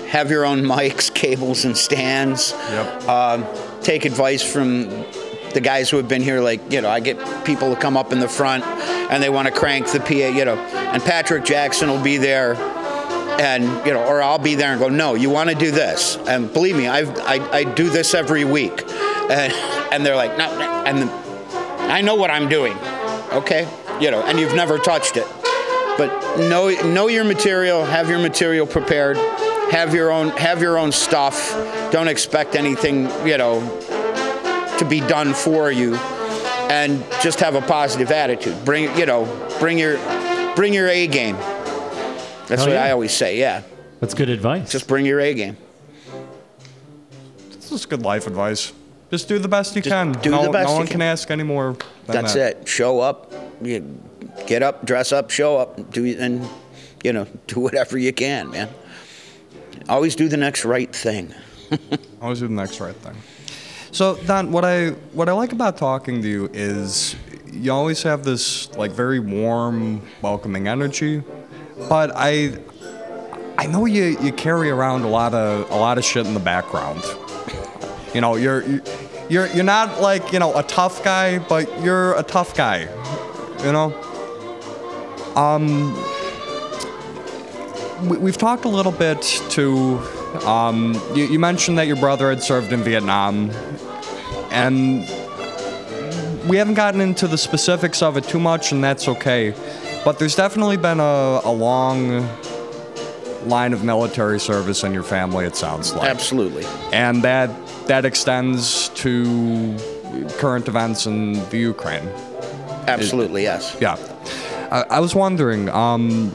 have 0.07 0.31
your 0.31 0.43
own 0.43 0.61
mics, 0.63 1.13
cables, 1.13 1.65
and 1.65 1.77
stands. 1.77 2.51
Yep. 2.51 3.07
Um, 3.07 3.45
take 3.81 4.05
advice 4.05 4.43
from 4.43 4.89
the 5.53 5.61
guys 5.61 5.91
who 5.91 5.97
have 5.97 6.07
been 6.07 6.23
here. 6.23 6.41
Like, 6.41 6.71
you 6.71 6.81
know, 6.81 6.89
I 6.89 6.99
get 6.99 7.45
people 7.45 7.75
to 7.75 7.79
come 7.79 7.95
up 7.95 8.11
in 8.11 8.19
the 8.19 8.27
front 8.27 8.65
and 8.65 9.21
they 9.21 9.29
want 9.29 9.47
to 9.47 9.53
crank 9.53 9.91
the 9.91 9.99
PA, 9.99 10.09
you 10.09 10.45
know, 10.45 10.57
and 10.57 11.03
Patrick 11.03 11.45
Jackson 11.45 11.87
will 11.87 12.01
be 12.01 12.17
there 12.17 12.55
and, 13.39 13.85
you 13.85 13.93
know, 13.93 14.03
or 14.03 14.21
I'll 14.23 14.39
be 14.39 14.55
there 14.55 14.71
and 14.71 14.79
go, 14.79 14.89
no, 14.89 15.13
you 15.13 15.29
want 15.29 15.51
to 15.51 15.55
do 15.55 15.69
this. 15.69 16.17
And 16.27 16.51
believe 16.51 16.75
me, 16.75 16.87
I've, 16.87 17.15
I, 17.19 17.35
I 17.51 17.63
do 17.65 17.89
this 17.89 18.15
every 18.15 18.45
week. 18.45 18.81
And, 18.89 19.53
and 19.91 20.03
they're 20.03 20.15
like, 20.15 20.37
no, 20.39 20.45
and 20.85 21.07
I 21.91 22.01
know 22.01 22.15
what 22.15 22.31
I'm 22.31 22.49
doing. 22.49 22.75
Okay. 23.31 23.67
You 24.01 24.11
know, 24.11 24.21
and 24.23 24.39
you've 24.39 24.55
never 24.55 24.77
touched 24.77 25.17
it. 25.17 25.27
But 25.97 26.37
know, 26.49 26.69
know 26.91 27.07
your 27.07 27.23
material, 27.23 27.85
have 27.85 28.09
your 28.09 28.19
material 28.19 28.65
prepared, 28.65 29.17
have 29.71 29.93
your 29.93 30.11
own, 30.11 30.29
have 30.29 30.61
your 30.61 30.77
own 30.77 30.91
stuff. 30.91 31.51
Don't 31.91 32.07
expect 32.07 32.55
anything, 32.55 33.03
you 33.25 33.37
know, 33.37 33.59
to 34.79 34.85
be 34.85 34.99
done 35.01 35.33
for 35.35 35.71
you, 35.71 35.95
and 35.95 37.03
just 37.21 37.39
have 37.39 37.53
a 37.55 37.61
positive 37.61 38.09
attitude. 38.11 38.65
Bring, 38.65 38.95
you 38.97 39.05
know, 39.05 39.25
bring 39.59 39.77
your, 39.77 39.97
bring 40.55 40.73
your 40.73 40.87
A 40.87 41.05
game. 41.07 41.35
That's 41.35 42.49
Hell 42.61 42.67
what 42.67 42.71
yeah. 42.73 42.85
I 42.85 42.91
always 42.91 43.13
say. 43.13 43.37
Yeah, 43.39 43.61
That's 43.99 44.15
good 44.15 44.29
advice. 44.29 44.71
just 44.71 44.87
bring 44.87 45.05
your 45.05 45.19
A 45.19 45.33
game. 45.35 45.57
This 47.51 47.71
is 47.71 47.85
good 47.85 48.01
life 48.01 48.25
advice. 48.27 48.73
Just 49.11 49.27
do 49.27 49.37
the 49.37 49.47
best 49.47 49.75
you 49.75 49.81
can. 49.83 50.13
do 50.13 50.31
no, 50.31 50.43
the 50.45 50.49
best 50.49 50.67
no 50.67 50.73
you 50.73 50.77
one 50.79 50.87
can. 50.87 50.93
can 50.93 51.01
ask 51.03 51.29
any 51.29 51.43
more. 51.43 51.73
Than 52.07 52.15
That's 52.23 52.33
that. 52.33 52.61
it. 52.61 52.67
Show 52.67 52.99
up. 52.99 53.31
You 53.65 54.01
get 54.47 54.63
up, 54.63 54.85
dress 54.85 55.11
up, 55.11 55.29
show 55.29 55.57
up, 55.57 55.91
do 55.91 56.05
and 56.19 56.47
you 57.03 57.13
know, 57.13 57.27
do 57.47 57.59
whatever 57.59 57.97
you 57.97 58.13
can, 58.13 58.51
man. 58.51 58.69
Always 59.89 60.15
do 60.15 60.27
the 60.27 60.37
next 60.37 60.65
right 60.65 60.93
thing. 60.93 61.33
Always 62.21 62.39
do 62.39 62.47
the 62.47 62.53
next 62.53 62.79
right 62.79 62.95
thing. 62.95 63.15
So 63.91 64.15
Don, 64.25 64.51
what 64.51 64.65
I 64.65 64.89
what 65.11 65.29
I 65.29 65.33
like 65.33 65.51
about 65.51 65.77
talking 65.77 66.21
to 66.21 66.27
you 66.27 66.49
is 66.51 67.15
you 67.51 67.71
always 67.71 68.01
have 68.01 68.23
this 68.23 68.75
like 68.75 68.91
very 68.91 69.19
warm, 69.19 70.01
welcoming 70.23 70.67
energy, 70.67 71.21
but 71.89 72.11
I 72.15 72.57
I 73.57 73.67
know 73.67 73.85
you 73.85 74.17
you 74.19 74.31
carry 74.31 74.71
around 74.71 75.03
a 75.03 75.07
lot 75.07 75.35
of 75.35 75.69
a 75.69 75.75
lot 75.75 75.99
of 75.99 76.05
shit 76.05 76.25
in 76.25 76.33
the 76.33 76.39
background. 76.39 77.03
You 78.15 78.21
know, 78.21 78.35
you're 78.35 78.63
you're 79.29 79.47
you're 79.47 79.63
not 79.63 80.01
like 80.01 80.33
you 80.33 80.39
know 80.39 80.57
a 80.57 80.63
tough 80.63 81.03
guy, 81.03 81.37
but 81.37 81.81
you're 81.83 82.17
a 82.17 82.23
tough 82.23 82.55
guy. 82.55 82.87
You 83.63 83.71
know. 83.71 83.93
Um. 85.35 85.93
We, 88.09 88.17
we've 88.17 88.37
talked 88.37 88.65
a 88.65 88.69
little 88.69 88.91
bit 88.91 89.21
to. 89.51 89.97
Um, 90.45 90.99
you, 91.15 91.25
you 91.25 91.39
mentioned 91.39 91.77
that 91.77 91.87
your 91.87 91.95
brother 91.95 92.29
had 92.29 92.43
served 92.43 92.73
in 92.73 92.83
Vietnam, 92.83 93.51
and 94.51 95.07
we 96.49 96.57
haven't 96.57 96.73
gotten 96.73 96.99
into 96.99 97.27
the 97.27 97.37
specifics 97.37 98.01
of 98.01 98.17
it 98.17 98.25
too 98.25 98.39
much, 98.39 98.71
and 98.73 98.83
that's 98.83 99.07
okay. 99.07 99.53
But 100.03 100.19
there's 100.19 100.35
definitely 100.35 100.75
been 100.75 100.99
a, 100.99 101.39
a 101.45 101.51
long 101.51 102.27
line 103.45 103.71
of 103.73 103.83
military 103.85 104.39
service 104.39 104.83
in 104.83 104.93
your 104.93 105.03
family. 105.03 105.45
It 105.45 105.55
sounds 105.55 105.93
like, 105.93 106.09
Absolutely. 106.09 106.65
and 106.91 107.21
that 107.23 107.49
that 107.87 108.03
extends 108.03 108.89
to 108.89 109.77
current 110.39 110.67
events 110.67 111.05
in 111.05 111.33
the 111.51 111.57
Ukraine. 111.59 112.09
Absolutely, 112.87 113.43
yes. 113.43 113.75
Yeah, 113.79 113.95
I, 114.71 114.97
I 114.97 114.99
was 114.99 115.13
wondering. 115.15 115.69
Um, 115.69 116.33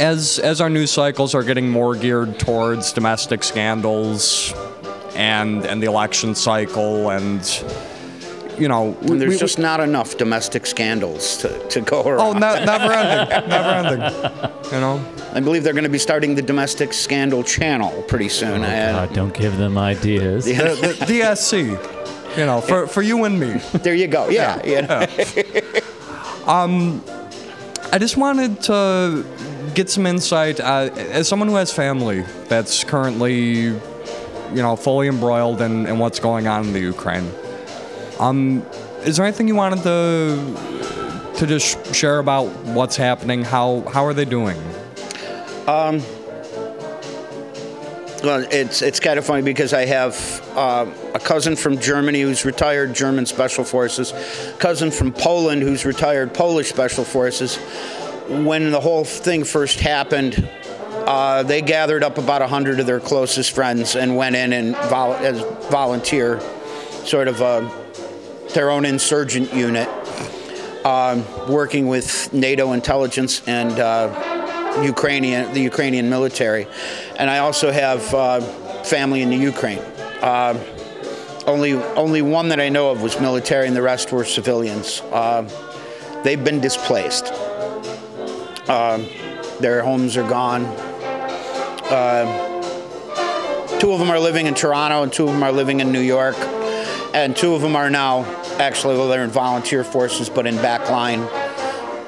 as 0.00 0.38
as 0.40 0.60
our 0.60 0.70
news 0.70 0.90
cycles 0.90 1.34
are 1.34 1.44
getting 1.44 1.70
more 1.70 1.94
geared 1.94 2.38
towards 2.38 2.92
domestic 2.92 3.44
scandals 3.44 4.52
and 5.14 5.64
and 5.66 5.80
the 5.82 5.86
election 5.86 6.34
cycle 6.34 7.10
and 7.10 7.62
you 8.58 8.66
know 8.66 8.96
we, 9.02 9.16
There's 9.18 9.34
we- 9.34 9.38
just 9.38 9.58
not 9.60 9.78
enough 9.80 10.16
domestic 10.16 10.66
scandals 10.66 11.36
to, 11.38 11.68
to 11.68 11.80
go 11.82 12.02
around. 12.02 12.20
oh 12.20 12.32
ne- 12.32 12.64
never 12.64 12.92
ending 12.92 13.48
never 13.48 13.68
ending 13.88 14.42
you 14.72 14.80
know 14.80 15.04
I 15.34 15.40
believe 15.40 15.62
they're 15.62 15.72
going 15.72 15.84
to 15.84 15.90
be 15.90 15.98
starting 15.98 16.34
the 16.34 16.42
domestic 16.42 16.92
scandal 16.92 17.42
channel 17.44 18.02
pretty 18.08 18.28
soon. 18.28 18.64
and 18.64 18.96
God, 19.08 19.14
don't 19.14 19.32
give 19.34 19.56
them 19.56 19.78
ideas. 19.78 20.44
the, 20.46 20.52
the 20.52 21.04
DSC 21.06 22.01
you 22.36 22.46
know 22.46 22.60
for 22.60 22.86
for 22.86 23.02
you 23.02 23.24
and 23.24 23.38
me 23.38 23.54
there 23.82 23.94
you 23.94 24.06
go. 24.06 24.28
Yeah. 24.28 24.60
yeah. 24.64 25.06
I 27.92 27.98
just 27.98 28.16
wanted 28.16 28.62
to 28.62 29.24
get 29.74 29.90
some 29.90 30.06
insight 30.06 30.60
uh, 30.60 30.88
as 30.94 31.28
someone 31.28 31.48
who 31.48 31.56
has 31.56 31.70
family 31.70 32.22
that's 32.48 32.84
currently, 32.84 33.64
you 33.64 33.82
know, 34.50 34.76
fully 34.76 35.08
embroiled 35.08 35.60
in, 35.60 35.86
in 35.86 35.98
what's 35.98 36.18
going 36.18 36.46
on 36.46 36.64
in 36.68 36.72
the 36.72 36.80
Ukraine. 36.80 37.30
Um, 38.18 38.64
is 39.04 39.18
there 39.18 39.26
anything 39.26 39.46
you 39.46 39.56
wanted 39.56 39.82
to 39.82 41.32
to 41.36 41.46
just 41.46 41.94
share 41.94 42.18
about 42.18 42.46
what's 42.76 42.96
happening? 42.96 43.42
How 43.42 43.80
how 43.92 44.06
are 44.06 44.14
they 44.14 44.24
doing? 44.24 44.56
Well, 48.22 48.46
it's 48.52 48.82
it's 48.82 49.00
kind 49.00 49.18
of 49.18 49.24
funny 49.24 49.42
because 49.42 49.72
I 49.72 49.84
have 49.86 50.14
uh, 50.54 50.86
a 51.12 51.18
cousin 51.18 51.56
from 51.56 51.80
Germany 51.80 52.20
who's 52.20 52.44
retired 52.44 52.94
German 52.94 53.26
Special 53.26 53.64
Forces, 53.64 54.12
cousin 54.60 54.92
from 54.92 55.12
Poland 55.12 55.62
who's 55.62 55.84
retired 55.84 56.32
Polish 56.32 56.68
Special 56.68 57.02
Forces. 57.02 57.56
When 58.28 58.70
the 58.70 58.78
whole 58.78 59.02
thing 59.02 59.42
first 59.42 59.80
happened, 59.80 60.48
uh, 61.04 61.42
they 61.42 61.62
gathered 61.62 62.04
up 62.04 62.16
about 62.16 62.48
hundred 62.48 62.78
of 62.78 62.86
their 62.86 63.00
closest 63.00 63.50
friends 63.50 63.96
and 63.96 64.16
went 64.16 64.36
in 64.36 64.52
and 64.52 64.76
vol- 64.76 65.14
as 65.14 65.40
volunteer, 65.68 66.38
sort 67.04 67.26
of 67.26 67.42
uh, 67.42 67.68
their 68.54 68.70
own 68.70 68.84
insurgent 68.84 69.52
unit, 69.52 69.88
um, 70.86 71.24
working 71.48 71.88
with 71.88 72.32
NATO 72.32 72.72
intelligence 72.72 73.42
and. 73.48 73.80
Uh, 73.80 74.38
Ukrainian, 74.80 75.52
the 75.52 75.60
Ukrainian 75.60 76.08
military, 76.08 76.66
and 77.22 77.30
I 77.30 77.38
also 77.38 77.70
have 77.70 78.12
uh, 78.12 78.40
family 78.82 79.22
in 79.22 79.30
the 79.30 79.36
Ukraine. 79.36 79.78
Uh, 79.78 80.58
only, 81.46 81.74
only 81.74 82.20
one 82.20 82.48
that 82.48 82.58
I 82.58 82.68
know 82.68 82.90
of 82.90 83.00
was 83.00 83.20
military, 83.20 83.68
and 83.68 83.76
the 83.76 83.82
rest 83.82 84.10
were 84.10 84.24
civilians. 84.24 85.02
Uh, 85.02 85.48
they've 86.24 86.42
been 86.42 86.60
displaced. 86.60 87.26
Uh, 88.68 88.98
their 89.60 89.84
homes 89.84 90.16
are 90.16 90.28
gone. 90.28 90.64
Uh, 91.92 92.26
two 93.78 93.92
of 93.92 94.00
them 94.00 94.10
are 94.10 94.18
living 94.18 94.46
in 94.46 94.54
Toronto, 94.54 95.04
and 95.04 95.12
two 95.12 95.28
of 95.28 95.32
them 95.32 95.44
are 95.44 95.52
living 95.52 95.78
in 95.78 95.92
New 95.92 96.00
York, 96.00 96.34
and 97.14 97.36
two 97.36 97.54
of 97.54 97.62
them 97.62 97.76
are 97.76 97.88
now 97.88 98.24
actually 98.58 98.96
well, 98.96 99.06
they're 99.06 99.22
in 99.22 99.30
volunteer 99.30 99.84
forces, 99.84 100.28
but 100.28 100.44
in 100.44 100.56
backline. 100.56 101.30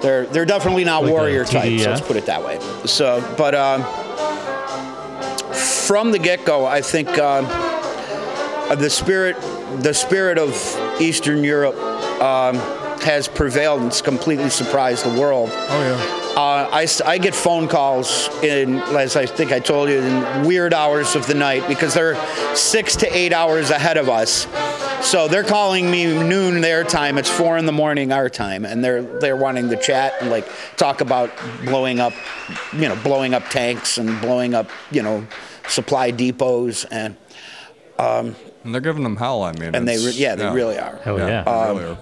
They're 0.03 0.27
they're 0.27 0.45
definitely 0.45 0.83
not 0.83 1.05
Like 1.05 1.13
warrior 1.13 1.45
types. 1.45 1.87
Let's 1.87 2.01
put 2.01 2.17
it 2.17 2.27
that 2.27 2.45
way. 2.45 2.59
So, 2.85 3.23
but 3.39 3.55
uh, 3.55 4.04
from 5.87 6.13
the 6.13 6.19
get 6.19 6.45
go, 6.45 6.65
I 6.65 6.81
think 6.81 7.09
uh, 7.19 7.43
uh, 8.71 8.75
the 8.75 8.91
spirit 8.91 9.37
the 9.83 9.93
spirit 9.93 10.39
of 10.39 10.53
Eastern 11.01 11.45
Europe 11.45 11.77
um, 12.23 12.57
has 13.01 13.29
prevailed 13.29 13.81
and 13.81 13.89
it's 13.89 14.01
completely 14.01 14.51
surprised 14.51 15.05
the 15.05 15.21
world. 15.21 15.51
Oh 15.53 15.81
yeah. 15.81 16.25
Uh, 16.37 16.69
I, 16.73 16.89
I 17.07 17.19
get 17.19 17.33
phone 17.33 17.69
calls 17.69 18.29
in, 18.43 18.79
as 18.79 19.15
I 19.15 19.25
think 19.25 19.53
I 19.53 19.61
told 19.61 19.89
you, 19.89 20.01
in 20.01 20.45
weird 20.45 20.75
hours 20.75 21.15
of 21.15 21.29
the 21.29 21.35
night 21.35 21.69
because 21.69 21.95
they're 21.95 22.17
six 22.57 22.97
to 22.97 23.17
eight 23.17 23.33
hours 23.33 23.71
ahead 23.71 23.97
of 23.97 24.09
us. 24.09 24.49
So 25.09 25.29
they're 25.29 25.45
calling 25.45 25.89
me 25.89 26.07
noon 26.07 26.61
their 26.61 26.83
time. 26.83 27.19
It's 27.19 27.31
four 27.31 27.57
in 27.57 27.67
the 27.67 27.73
morning 27.73 28.11
our 28.11 28.29
time, 28.29 28.65
and 28.65 28.83
they're 28.83 29.03
they're 29.03 29.37
wanting 29.37 29.69
to 29.69 29.77
chat 29.77 30.15
and 30.21 30.31
like 30.31 30.49
talk 30.77 31.03
about 31.03 31.31
blowing 31.65 32.01
up, 32.01 32.15
you 32.73 32.89
know, 32.89 32.97
blowing 32.97 33.33
up 33.33 33.45
tanks 33.49 33.99
and 33.99 34.21
blowing 34.21 34.55
up, 34.55 34.69
you 34.91 35.03
know, 35.03 35.25
supply 35.69 36.11
depots 36.11 36.85
and 36.85 37.17
um, 37.99 38.35
And 38.65 38.75
they're 38.75 38.81
giving 38.81 39.03
them 39.03 39.17
hell. 39.17 39.43
I 39.43 39.53
mean, 39.53 39.75
and 39.75 39.87
they 39.87 39.99
re- 39.99 40.13
yeah 40.13 40.35
they 40.35 40.49
really 40.51 40.79
are. 40.79 40.97
Hell 40.97 41.19
yeah. 41.19 41.43
they 41.43 41.51
um, 41.51 41.77
really 41.77 41.91
are. 41.93 41.99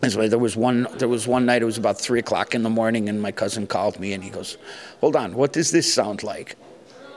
That's 0.00 0.16
why 0.16 0.28
there 0.28 0.38
was 0.38 0.56
one. 0.56 0.86
There 0.98 1.08
was 1.08 1.26
one 1.26 1.46
night. 1.46 1.62
It 1.62 1.64
was 1.64 1.78
about 1.78 1.98
three 1.98 2.18
o'clock 2.18 2.54
in 2.54 2.62
the 2.62 2.70
morning, 2.70 3.08
and 3.08 3.22
my 3.22 3.32
cousin 3.32 3.66
called 3.66 3.98
me, 3.98 4.12
and 4.12 4.22
he 4.22 4.30
goes, 4.30 4.58
"Hold 5.00 5.16
on, 5.16 5.34
what 5.34 5.52
does 5.52 5.70
this 5.70 5.92
sound 5.92 6.22
like?" 6.22 6.56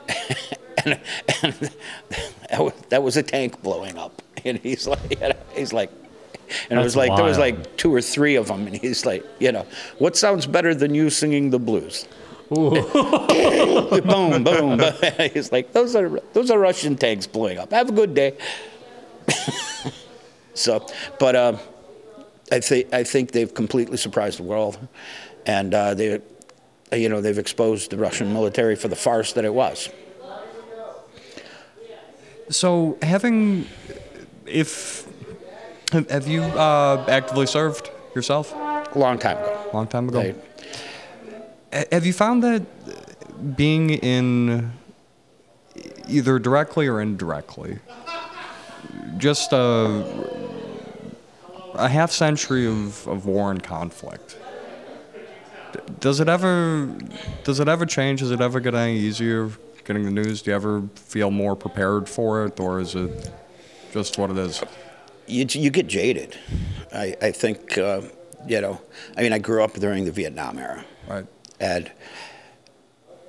and, 0.86 1.00
and 1.44 1.54
that, 2.50 2.60
was, 2.60 2.74
that 2.90 3.04
was 3.04 3.18
a 3.18 3.24
tank 3.24 3.62
blowing 3.62 3.98
up, 3.98 4.22
and 4.46 4.58
he's 4.60 4.88
like, 4.88 5.22
he's 5.54 5.74
like, 5.74 5.92
and 6.70 6.80
it 6.80 6.84
was 6.84 6.94
That's 6.94 7.10
like 7.10 7.18
there 7.18 7.26
was 7.26 7.38
like 7.38 7.76
two 7.78 7.94
or 7.94 8.02
three 8.02 8.36
of 8.36 8.48
them, 8.48 8.68
and 8.68 8.76
he's 8.78 9.06
like, 9.06 9.26
you 9.40 9.52
know, 9.52 9.66
what 9.98 10.16
sounds 10.16 10.46
better 10.46 10.74
than 10.74 10.96
you 10.96 11.10
singing 11.10 11.50
the 11.50 11.60
blues? 11.60 12.08
boom, 12.50 14.44
boom, 14.44 14.44
boom. 14.44 14.82
He's 15.34 15.52
like, 15.52 15.74
those 15.74 15.96
are 15.96 16.22
those 16.34 16.50
are 16.52 16.60
Russian 16.60 16.96
tanks 16.96 17.28
blowing 17.28 17.58
up. 17.58 17.72
Have 17.72 17.90
a 17.90 17.94
good 17.94 18.14
day. 18.14 18.38
so, 20.54 20.86
but. 21.20 21.36
Uh, 21.36 21.58
I 22.50 22.62
think 22.62 22.94
I 22.94 23.04
think 23.04 23.32
they've 23.32 23.54
completely 23.54 23.98
surprised 23.98 24.40
the 24.40 24.44
world, 24.44 24.80
and 25.46 25.74
uh, 25.74 25.94
they, 25.94 26.22
you 26.94 27.10
know, 27.10 27.20
they've 27.20 27.38
exposed 27.38 27.92
the 27.92 27.98
Russian 27.98 28.32
military 28.32 28.76
for 28.78 28.88
the 28.88 28.96
farce 28.96 29.34
that 29.34 29.44
it 29.44 29.54
was. 29.54 29.90
So 32.50 32.98
having, 33.02 33.68
if 34.46 35.06
have 35.92 36.10
have 36.10 36.28
you 36.28 36.42
uh, 36.44 37.06
actively 37.10 37.48
served 37.48 37.90
yourself? 38.16 38.54
A 38.54 38.88
long 38.96 39.20
time 39.20 39.38
ago. 39.38 39.70
Long 39.74 39.88
time 39.88 40.08
ago. 40.08 40.22
They- 40.22 40.32
Ha- 40.32 40.47
Have 41.72 42.06
you 42.06 42.14
found 42.14 42.44
that 42.44 42.64
being 43.56 43.90
in 43.90 44.72
either 46.08 46.40
directly 46.40 46.88
or 46.88 47.02
indirectly, 47.02 47.80
just 49.18 49.52
a, 49.52 50.30
a 51.74 51.88
half 51.88 52.12
century 52.12 52.66
of, 52.68 53.08
of 53.08 53.26
war 53.26 53.52
and 53.52 53.62
conflict, 53.62 54.38
does 56.00 56.20
it 56.20 56.30
ever 56.30 56.96
does 57.44 57.60
it 57.60 57.68
ever 57.68 57.86
change? 57.86 58.22
Does 58.22 58.32
it 58.32 58.42
ever 58.42 58.60
get 58.60 58.74
any 58.74 58.98
easier 58.98 59.52
getting 59.84 60.06
the 60.06 60.12
news? 60.12 60.42
Do 60.42 60.52
you 60.52 60.56
ever 60.56 60.84
feel 60.96 61.30
more 61.30 61.56
prepared 61.56 62.10
for 62.10 62.46
it, 62.46 62.60
or 62.60 62.80
is 62.80 62.96
it 62.96 63.30
just 63.92 64.18
what 64.18 64.32
it 64.32 64.38
is? 64.38 64.64
you, 65.28 65.46
you 65.50 65.70
get 65.70 65.88
jaded. 65.88 66.38
I, 66.94 67.16
I 67.22 67.32
think, 67.32 67.78
uh, 67.78 68.02
you 68.48 68.62
know, 68.62 68.82
I 69.18 69.22
mean, 69.22 69.34
I 69.34 69.40
grew 69.40 69.64
up 69.64 69.74
during 69.74 70.06
the 70.06 70.12
Vietnam 70.12 70.58
era. 70.58 70.86
Right. 71.08 71.26
And 71.60 71.92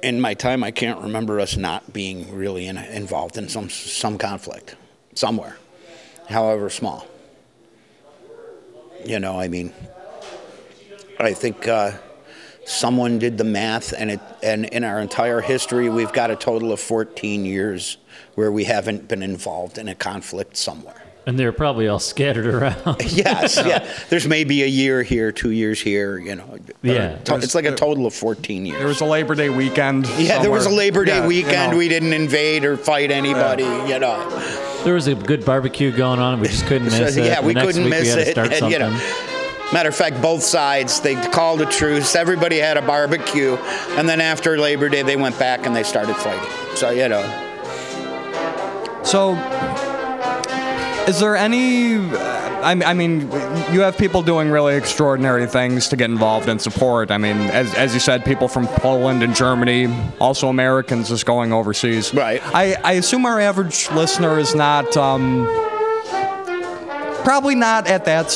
in 0.03 0.21
my 0.21 0.35
time, 0.35 0.63
I 0.63 0.71
can't 0.71 1.01
remember 1.01 1.41
us 1.41 1.57
not 1.57 1.93
being 1.93 2.35
really 2.35 2.67
in, 2.67 2.77
involved 2.77 3.37
in 3.37 3.49
some, 3.49 3.69
some 3.69 4.19
conflict 4.19 4.77
somewhere, 5.15 5.57
however 6.29 6.71
small. 6.71 7.07
You 9.05 9.21
know, 9.21 9.39
I 9.39 9.49
mean, 9.49 9.73
I 11.19 11.33
think 11.33 11.67
uh, 11.67 11.93
someone 12.65 13.19
did 13.19 13.39
the 13.39 13.45
math, 13.45 13.93
and, 13.97 14.13
it, 14.13 14.21
and 14.43 14.67
in 14.67 14.85
our 14.85 15.01
entire 15.01 15.41
history, 15.41 15.89
we've 15.89 16.13
got 16.13 16.31
a 16.31 16.37
total 16.37 16.73
of 16.73 16.81
14 16.81 17.45
years 17.45 17.97
where 18.35 18.53
we 18.53 18.65
haven't 18.65 19.09
been 19.09 19.23
involved 19.23 19.79
in 19.79 19.89
a 19.89 19.95
conflict 19.95 20.57
somewhere. 20.57 21.03
And 21.29 21.39
they're 21.39 21.53
probably 21.53 21.89
all 21.89 21.99
scattered 21.99 22.47
around. 22.55 23.03
Yes, 23.13 23.59
yeah. 23.65 23.87
There's 24.09 24.27
maybe 24.27 24.63
a 24.63 24.67
year 24.67 25.03
here, 25.03 25.31
two 25.31 25.51
years 25.51 25.79
here. 25.79 26.17
You 26.19 26.37
know. 26.37 26.59
Yeah. 26.83 27.17
To- 27.19 27.37
it's 27.37 27.55
like 27.55 27.67
a 27.67 27.75
total 27.75 28.07
of 28.07 28.15
14 28.15 28.65
years. 28.65 28.79
There 28.79 28.87
was 28.89 29.03
a 29.03 29.05
Labor 29.05 29.35
Day 29.35 29.51
weekend. 29.51 30.07
yeah, 30.19 30.41
there 30.41 30.51
was 30.51 30.65
a. 30.65 30.71
Labor 30.71 31.05
Day 31.05 31.17
Yeah, 31.17 31.23
you 31.25 31.29
weekend. 31.29 31.73
know. 31.73 31.79
We 31.79 31.89
didn't 31.89 32.15
invade 32.15 32.65
or 32.65 32.79
fight 32.79 33.11
anybody. 33.11 33.65
You 33.65 33.99
know. 33.99 34.27
there 34.85 34.95
was 34.95 35.07
a 35.07 35.15
good 35.15 35.45
barbecue 35.45 35.91
going 35.95 36.19
on. 36.19 36.41
We 36.41 36.49
just 36.49 36.65
couldn't 36.65 36.89
So, 36.93 37.05
miss 37.05 37.17
it. 37.19 37.25
yeah, 37.27 37.45
we 37.45 37.53
next 37.53 37.67
couldn't 37.67 37.85
week 37.85 37.93
we 37.93 37.99
miss 38.01 38.09
had 38.15 38.17
to 38.25 38.29
it. 38.29 38.31
start 38.33 38.53
And, 38.63 38.73
you 38.73 38.79
know, 38.79 38.91
matter 39.71 39.91
of 39.91 39.95
fact, 39.97 40.23
both 40.23 40.43
sides 40.43 41.01
they 41.01 41.15
called 41.31 41.61
a 41.61 41.67
truce. 41.67 42.17
Everybody 42.17 42.57
had 42.57 42.79
a 42.79 42.83
barbecue, 42.83 43.57
and 43.99 44.09
then 44.09 44.23
after 44.23 44.57
Labor 44.59 44.89
Day, 44.89 45.03
they 45.03 45.17
went 45.17 45.39
back 45.39 45.67
and 45.67 45.77
they 45.77 45.83
started 45.83 46.17
fighting. 46.17 46.49
So 46.75 46.89
you 46.89 47.07
know, 47.11 47.23
So, 49.05 49.35
is 51.09 51.21
there 51.21 51.37
any? 51.37 51.97
I, 51.97 52.73
I 52.73 52.93
mean, 52.93 53.23
you 53.73 53.81
have 53.81 53.97
people 53.97 54.23
doing 54.23 54.51
really 54.51 54.77
extraordinary 54.77 55.47
things 55.47 55.89
to 55.89 55.97
get 55.97 56.11
involved 56.11 56.49
and 56.49 56.61
support. 56.61 57.11
I 57.11 57.17
mean, 57.17 57.37
as, 57.37 57.73
as 57.75 57.95
you 57.95 58.01
said, 58.01 58.25
people 58.25 58.49
from 58.49 58.67
Poland 58.67 59.23
and 59.23 59.35
Germany, 59.35 59.89
also 60.21 60.49
Americans 60.49 61.09
just 61.09 61.25
going 61.25 61.53
overseas. 61.53 62.13
Right. 62.13 62.43
I, 62.45 62.75
I 62.83 62.93
assume 62.95 63.25
our 63.27 63.41
average 63.41 63.89
listener 63.93 64.39
is 64.39 64.55
not, 64.57 64.97
um, 64.97 65.47
probably 67.23 67.55
not 67.55 67.87
at 67.87 68.05
that 68.07 68.31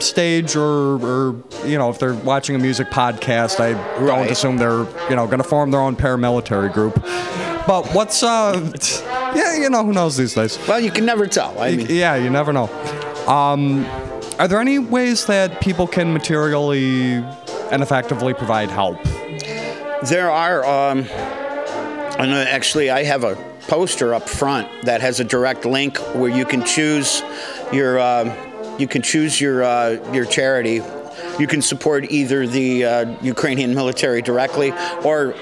stage 0.00 0.56
or, 0.56 0.96
or, 0.96 1.42
you 1.66 1.76
know, 1.76 1.90
if 1.90 1.98
they're 1.98 2.14
watching 2.14 2.56
a 2.56 2.58
music 2.58 2.88
podcast, 2.88 3.60
I 3.60 3.74
don't 4.04 4.30
assume 4.30 4.56
they're, 4.56 4.86
you 5.10 5.16
know, 5.16 5.26
going 5.26 5.38
to 5.38 5.44
form 5.44 5.70
their 5.70 5.80
own 5.80 5.96
paramilitary 5.96 6.72
group. 6.72 6.94
But 7.66 7.86
what's, 7.94 8.22
uh, 8.22 8.72
yeah, 9.34 9.56
you 9.56 9.70
know, 9.70 9.84
who 9.84 9.92
knows 9.92 10.16
these 10.16 10.34
days? 10.34 10.58
well, 10.68 10.80
you 10.80 10.90
can 10.90 11.04
never 11.04 11.26
tell. 11.26 11.58
I 11.60 11.76
mean, 11.76 11.86
Yeah, 11.88 12.16
you 12.16 12.30
never 12.30 12.52
know. 12.52 12.68
Um, 13.26 13.84
are 14.38 14.46
there 14.48 14.60
any 14.60 14.78
ways 14.78 15.26
that 15.26 15.60
people 15.60 15.86
can 15.86 16.12
materially 16.12 17.14
and 17.72 17.82
effectively 17.82 18.34
provide 18.34 18.70
help? 18.70 19.02
There 20.04 20.30
are, 20.30 20.64
um, 20.64 21.00
and 22.18 22.32
uh, 22.32 22.44
actually, 22.48 22.90
I 22.90 23.02
have 23.04 23.24
a 23.24 23.34
poster 23.66 24.14
up 24.14 24.28
front 24.28 24.68
that 24.84 25.00
has 25.00 25.18
a 25.20 25.24
direct 25.24 25.64
link 25.64 25.98
where 26.14 26.30
you 26.30 26.44
can 26.44 26.64
choose 26.64 27.22
your, 27.72 27.98
uh, 27.98 28.76
you 28.78 28.86
can 28.86 29.02
choose 29.02 29.40
your 29.40 29.64
uh, 29.64 30.12
your 30.12 30.26
charity. 30.26 30.82
You 31.38 31.46
can 31.46 31.62
support 31.62 32.10
either 32.10 32.46
the 32.46 32.84
uh, 32.84 33.16
Ukrainian 33.22 33.74
military 33.74 34.22
directly, 34.22 34.72
or 35.02 35.34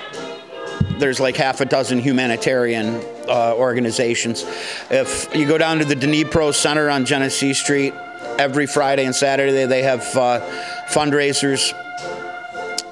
there's 0.98 1.20
like 1.20 1.36
half 1.36 1.60
a 1.60 1.64
dozen 1.64 1.98
humanitarian 1.98 3.02
uh, 3.28 3.54
organizations. 3.56 4.44
If 4.90 5.34
you 5.34 5.46
go 5.46 5.58
down 5.58 5.78
to 5.78 5.84
the 5.84 5.94
Dnipro 5.94 6.54
Center 6.54 6.90
on 6.90 7.04
Genesee 7.04 7.54
Street, 7.54 7.94
every 8.38 8.66
Friday 8.66 9.04
and 9.04 9.14
Saturday 9.14 9.64
they 9.66 9.82
have 9.82 10.00
uh, 10.16 10.40
fundraisers 10.88 11.72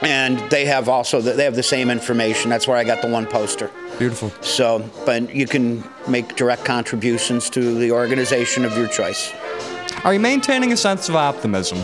and 0.02 0.38
they 0.50 0.66
have 0.66 0.88
also 0.88 1.20
the, 1.20 1.32
they 1.32 1.44
have 1.44 1.54
the 1.54 1.62
same 1.62 1.90
information. 1.90 2.50
That's 2.50 2.66
where 2.66 2.76
I 2.76 2.84
got 2.84 3.02
the 3.02 3.08
one 3.08 3.26
poster. 3.26 3.70
Beautiful. 3.98 4.30
So, 4.40 4.88
but 5.06 5.34
you 5.34 5.46
can 5.46 5.84
make 6.08 6.34
direct 6.34 6.64
contributions 6.64 7.48
to 7.50 7.78
the 7.78 7.92
organization 7.92 8.64
of 8.64 8.76
your 8.76 8.88
choice. 8.88 9.32
Are 10.04 10.12
you 10.12 10.20
maintaining 10.20 10.72
a 10.72 10.76
sense 10.76 11.08
of 11.08 11.14
optimism? 11.14 11.78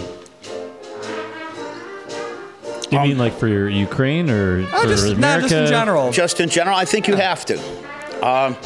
You 2.91 3.01
mean 3.01 3.19
like 3.19 3.35
for 3.35 3.49
your 3.49 3.69
Ukraine 3.69 4.31
or 4.31 4.67
Oh, 4.73 4.83
for 4.83 4.89
just, 4.89 5.07
America? 5.13 5.43
no, 5.43 5.49
just 5.49 5.55
in 5.55 5.67
general. 5.69 6.11
Just 6.13 6.41
in 6.41 6.49
general, 6.49 6.77
I 6.77 6.85
think 6.85 7.07
you 7.09 7.17
have 7.17 7.45
to. 7.47 7.59
Um, 8.27 8.57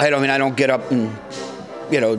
I 0.00 0.08
don't 0.10 0.20
I 0.20 0.22
mean 0.22 0.30
I 0.30 0.38
don't 0.38 0.56
get 0.56 0.70
up 0.70 0.90
and 0.90 1.14
you 1.90 2.00
know 2.00 2.16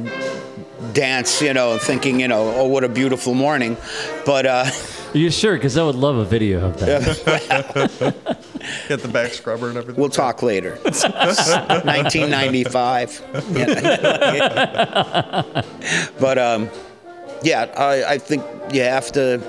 dance, 0.93 1.41
you 1.41 1.53
know, 1.53 1.77
thinking 1.77 2.19
you 2.19 2.27
know, 2.27 2.53
oh 2.55 2.67
what 2.67 2.83
a 2.83 2.89
beautiful 2.89 3.33
morning, 3.33 3.77
but 4.25 4.45
uh, 4.45 4.65
Are 5.13 5.17
you 5.17 5.31
sure? 5.31 5.55
Because 5.55 5.77
I 5.77 5.83
would 5.83 5.95
love 5.95 6.17
a 6.17 6.25
video 6.25 6.65
of 6.67 6.77
that. 6.79 8.15
Get 8.88 8.99
the 9.01 9.07
back 9.07 9.31
scrubber 9.33 9.69
and 9.69 9.77
everything. 9.77 9.99
we'll 9.99 10.09
talk 10.09 10.43
later. 10.43 10.75
1995. 10.83 13.21
But 16.19 16.38
um, 16.38 16.69
yeah, 17.43 17.63
I, 17.77 18.13
I 18.13 18.17
think 18.17 18.43
you 18.71 18.81
have 18.83 19.12
to 19.13 19.41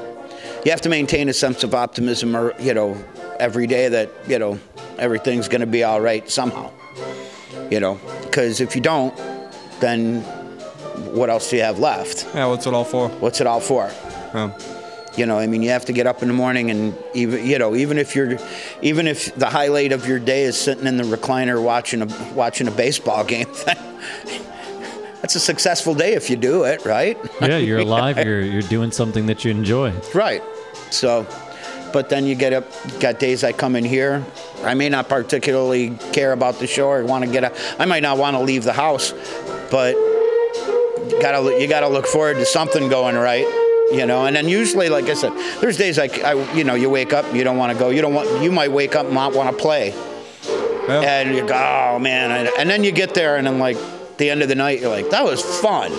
you 0.64 0.70
have 0.70 0.80
to 0.82 0.88
maintain 0.88 1.28
a 1.28 1.32
sense 1.34 1.62
of 1.64 1.74
optimism, 1.74 2.36
or 2.36 2.54
you 2.60 2.74
know, 2.74 2.96
every 3.38 3.66
day 3.66 3.88
that 3.88 4.10
you 4.26 4.38
know 4.38 4.58
everything's 4.98 5.48
going 5.48 5.60
to 5.60 5.66
be 5.66 5.84
all 5.84 6.00
right 6.00 6.28
somehow. 6.30 6.70
You 7.70 7.80
know, 7.80 8.00
because 8.22 8.60
if 8.60 8.74
you 8.74 8.82
don't, 8.82 9.16
then 9.80 10.22
what 11.14 11.30
else 11.30 11.50
do 11.50 11.56
you 11.56 11.62
have 11.62 11.78
left? 11.78 12.26
yeah, 12.34 12.46
what's 12.46 12.66
it 12.66 12.74
all 12.74 12.84
for? 12.84 13.08
What's 13.08 13.40
it 13.40 13.46
all 13.46 13.60
for? 13.60 13.90
Yeah. 14.34 14.56
You 15.16 15.26
know, 15.26 15.38
I 15.38 15.46
mean, 15.46 15.62
you 15.62 15.70
have 15.70 15.84
to 15.84 15.92
get 15.92 16.08
up 16.08 16.22
in 16.22 16.28
the 16.28 16.34
morning 16.34 16.70
and 16.70 16.96
even 17.14 17.46
you 17.46 17.58
know, 17.58 17.76
even 17.76 17.98
if 17.98 18.16
you're, 18.16 18.36
even 18.82 19.06
if 19.06 19.34
the 19.36 19.46
highlight 19.46 19.92
of 19.92 20.08
your 20.08 20.18
day 20.18 20.42
is 20.42 20.58
sitting 20.58 20.86
in 20.86 20.96
the 20.96 21.04
recliner 21.04 21.62
watching 21.62 22.02
a 22.02 22.32
watching 22.34 22.66
a 22.66 22.72
baseball 22.72 23.22
game, 23.34 23.46
that's 25.20 25.36
a 25.36 25.40
successful 25.40 25.94
day 25.94 26.14
if 26.14 26.28
you 26.30 26.36
do 26.36 26.64
it, 26.64 26.84
right? 26.84 27.16
yeah, 27.40 27.58
you're 27.58 27.78
alive. 27.88 28.18
You're 28.18 28.40
you're 28.40 28.62
doing 28.62 28.90
something 28.90 29.26
that 29.26 29.44
you 29.44 29.52
enjoy. 29.52 29.92
Right. 30.12 30.42
So, 30.90 31.26
but 31.92 32.08
then 32.08 32.26
you 32.26 32.34
get 32.34 32.52
up, 32.52 32.64
got 33.00 33.18
days 33.20 33.44
I 33.44 33.52
come 33.52 33.76
in 33.76 33.84
here. 33.84 34.24
I 34.62 34.74
may 34.74 34.88
not 34.88 35.08
particularly 35.08 35.90
care 36.12 36.32
about 36.32 36.58
the 36.58 36.66
show 36.66 36.88
or 36.88 37.04
want 37.04 37.24
to 37.24 37.30
get 37.30 37.44
a, 37.44 37.52
I 37.80 37.84
might 37.84 38.02
not 38.02 38.18
want 38.18 38.36
to 38.36 38.42
leave 38.42 38.64
the 38.64 38.72
house, 38.72 39.12
but 39.70 39.94
you 39.94 41.18
gotta, 41.20 41.60
you 41.60 41.68
gotta 41.68 41.88
look 41.88 42.06
forward 42.06 42.34
to 42.34 42.46
something 42.46 42.88
going 42.88 43.16
right. 43.16 43.46
You 43.92 44.06
know, 44.06 44.24
and 44.24 44.34
then 44.34 44.48
usually, 44.48 44.88
like 44.88 45.04
I 45.04 45.14
said, 45.14 45.32
there's 45.60 45.76
days 45.76 45.98
like 45.98 46.24
I, 46.24 46.32
you 46.54 46.64
know, 46.64 46.74
you 46.74 46.88
wake 46.88 47.12
up, 47.12 47.32
you 47.34 47.44
don't 47.44 47.58
want 47.58 47.70
to 47.72 47.78
go, 47.78 47.90
you 47.90 48.00
don't 48.00 48.14
want, 48.14 48.42
you 48.42 48.50
might 48.50 48.72
wake 48.72 48.96
up 48.96 49.04
and 49.04 49.14
not 49.14 49.34
want 49.34 49.54
to 49.54 49.62
play, 49.62 49.90
Yeah. 50.88 51.00
and 51.02 51.34
you 51.36 51.46
go, 51.46 51.54
oh 51.54 51.98
man, 51.98 52.30
and, 52.30 52.48
and 52.58 52.68
then 52.70 52.82
you 52.82 52.92
get 52.92 53.12
there, 53.12 53.36
and 53.36 53.46
then 53.46 53.58
like 53.58 53.76
the 54.16 54.30
end 54.30 54.40
of 54.42 54.48
the 54.48 54.54
night, 54.54 54.80
you're 54.80 54.88
like, 54.90 55.10
that 55.10 55.22
was 55.22 55.42
fun, 55.60 55.92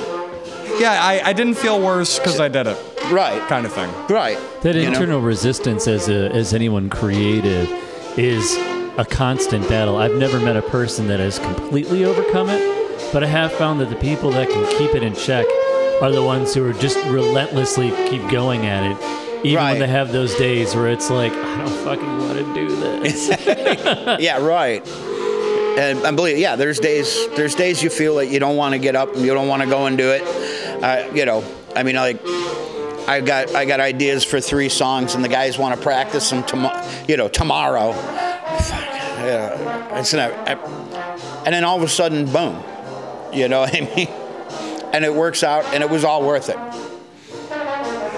Yeah, 0.79 0.99
I, 1.01 1.21
I 1.25 1.33
didn't 1.33 1.55
feel 1.55 1.79
worse 1.81 2.19
because 2.19 2.39
I 2.39 2.47
did 2.49 2.67
it, 2.67 2.77
right, 3.11 3.41
kind 3.47 3.65
of 3.65 3.71
thing. 3.73 3.89
right. 4.09 4.37
That 4.61 4.75
you 4.75 4.83
know? 4.83 4.87
internal 4.89 5.21
resistance 5.21 5.87
as 5.87 6.09
a, 6.09 6.29
as 6.31 6.53
anyone 6.53 6.89
creative 6.89 7.69
is 8.17 8.55
a 8.97 9.05
constant 9.09 9.67
battle. 9.69 9.95
I've 9.97 10.15
never 10.15 10.39
met 10.39 10.55
a 10.57 10.61
person 10.61 11.07
that 11.07 11.19
has 11.19 11.39
completely 11.39 12.03
overcome 12.03 12.49
it, 12.49 13.13
but 13.13 13.23
I 13.23 13.27
have 13.27 13.51
found 13.53 13.79
that 13.81 13.89
the 13.89 13.95
people 13.95 14.31
that 14.31 14.49
can 14.49 14.77
keep 14.77 14.95
it 14.95 15.03
in 15.03 15.13
check 15.15 15.45
are 16.01 16.11
the 16.11 16.23
ones 16.23 16.53
who 16.53 16.67
are 16.69 16.73
just 16.73 16.97
relentlessly 17.07 17.91
keep 18.09 18.27
going 18.29 18.65
at 18.65 18.83
it. 18.91 18.97
Even 19.45 19.57
Right. 19.57 19.71
when 19.71 19.79
they 19.79 19.87
have 19.87 20.11
those 20.11 20.33
days 20.35 20.75
where 20.75 20.87
it's 20.87 21.09
like, 21.09 21.31
I 21.31 21.57
don't 21.57 21.69
fucking 21.85 22.17
want 22.19 22.37
to 22.39 22.53
do 22.53 22.75
this. 22.75 23.29
Yeah, 24.19 24.39
right. 24.43 24.85
And 25.77 26.07
I 26.07 26.11
believe, 26.11 26.37
yeah, 26.37 26.55
there's 26.55 26.79
days, 26.79 27.27
there's 27.35 27.53
days 27.53 27.83
you 27.83 27.89
feel 27.89 28.15
like 28.15 28.29
you 28.29 28.39
don't 28.39 28.55
want 28.55 28.73
to 28.73 28.79
get 28.79 28.95
up 28.95 29.13
and 29.13 29.25
you 29.25 29.33
don't 29.33 29.47
want 29.49 29.61
to 29.61 29.67
go 29.67 29.85
and 29.87 29.97
do 29.97 30.09
it. 30.09 30.21
Uh, 30.83 31.11
you 31.13 31.25
know, 31.25 31.43
I 31.75 31.83
mean, 31.83 31.95
like, 31.95 32.19
I 33.07 33.21
got, 33.21 33.53
I 33.55 33.65
got 33.65 33.79
ideas 33.79 34.23
for 34.23 34.41
three 34.41 34.69
songs, 34.69 35.15
and 35.15 35.23
the 35.23 35.29
guys 35.29 35.57
want 35.57 35.75
to 35.75 35.81
practice 35.81 36.29
them 36.29 36.43
tomorrow. 36.43 36.87
You 37.07 37.17
know, 37.17 37.27
tomorrow. 37.27 37.93
Fuck, 37.93 38.81
yeah, 39.25 39.99
it's 39.99 40.13
not, 40.13 40.31
I, 40.31 40.53
and 41.45 41.53
then 41.53 41.63
all 41.63 41.77
of 41.77 41.83
a 41.83 41.87
sudden, 41.87 42.25
boom. 42.25 42.63
You 43.33 43.47
know 43.47 43.59
what 43.67 43.75
I 43.75 43.81
mean? 43.95 44.07
And 44.93 45.05
it 45.05 45.13
works 45.13 45.43
out, 45.43 45.65
and 45.65 45.83
it 45.83 45.89
was 45.89 46.03
all 46.03 46.25
worth 46.25 46.49
it. 46.49 46.57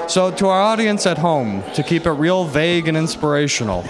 So, 0.10 0.32
to 0.32 0.48
our 0.48 0.62
audience 0.62 1.06
at 1.06 1.18
home, 1.18 1.64
to 1.74 1.84
keep 1.84 2.06
it 2.06 2.12
real 2.12 2.46
vague 2.46 2.88
and 2.88 2.96
inspirational, 2.96 3.82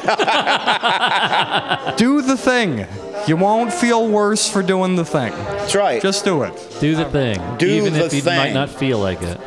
do 1.97 2.21
the 2.23 2.35
thing. 2.35 2.87
You 3.27 3.35
won't 3.35 3.73
feel 3.73 4.07
worse 4.07 4.49
for 4.49 4.63
doing 4.63 4.95
the 4.95 5.03
thing. 5.03 5.31
That's 5.31 5.75
right. 5.75 6.01
Just 6.01 6.23
do 6.23 6.43
it. 6.43 6.77
Do 6.79 6.95
the 6.95 7.05
thing. 7.05 7.41
Do 7.57 7.67
even 7.67 7.93
the 7.93 8.05
if 8.05 8.13
you 8.13 8.23
might 8.23 8.53
not 8.53 8.69
feel 8.69 8.99
like 8.99 9.21
it. 9.21 9.39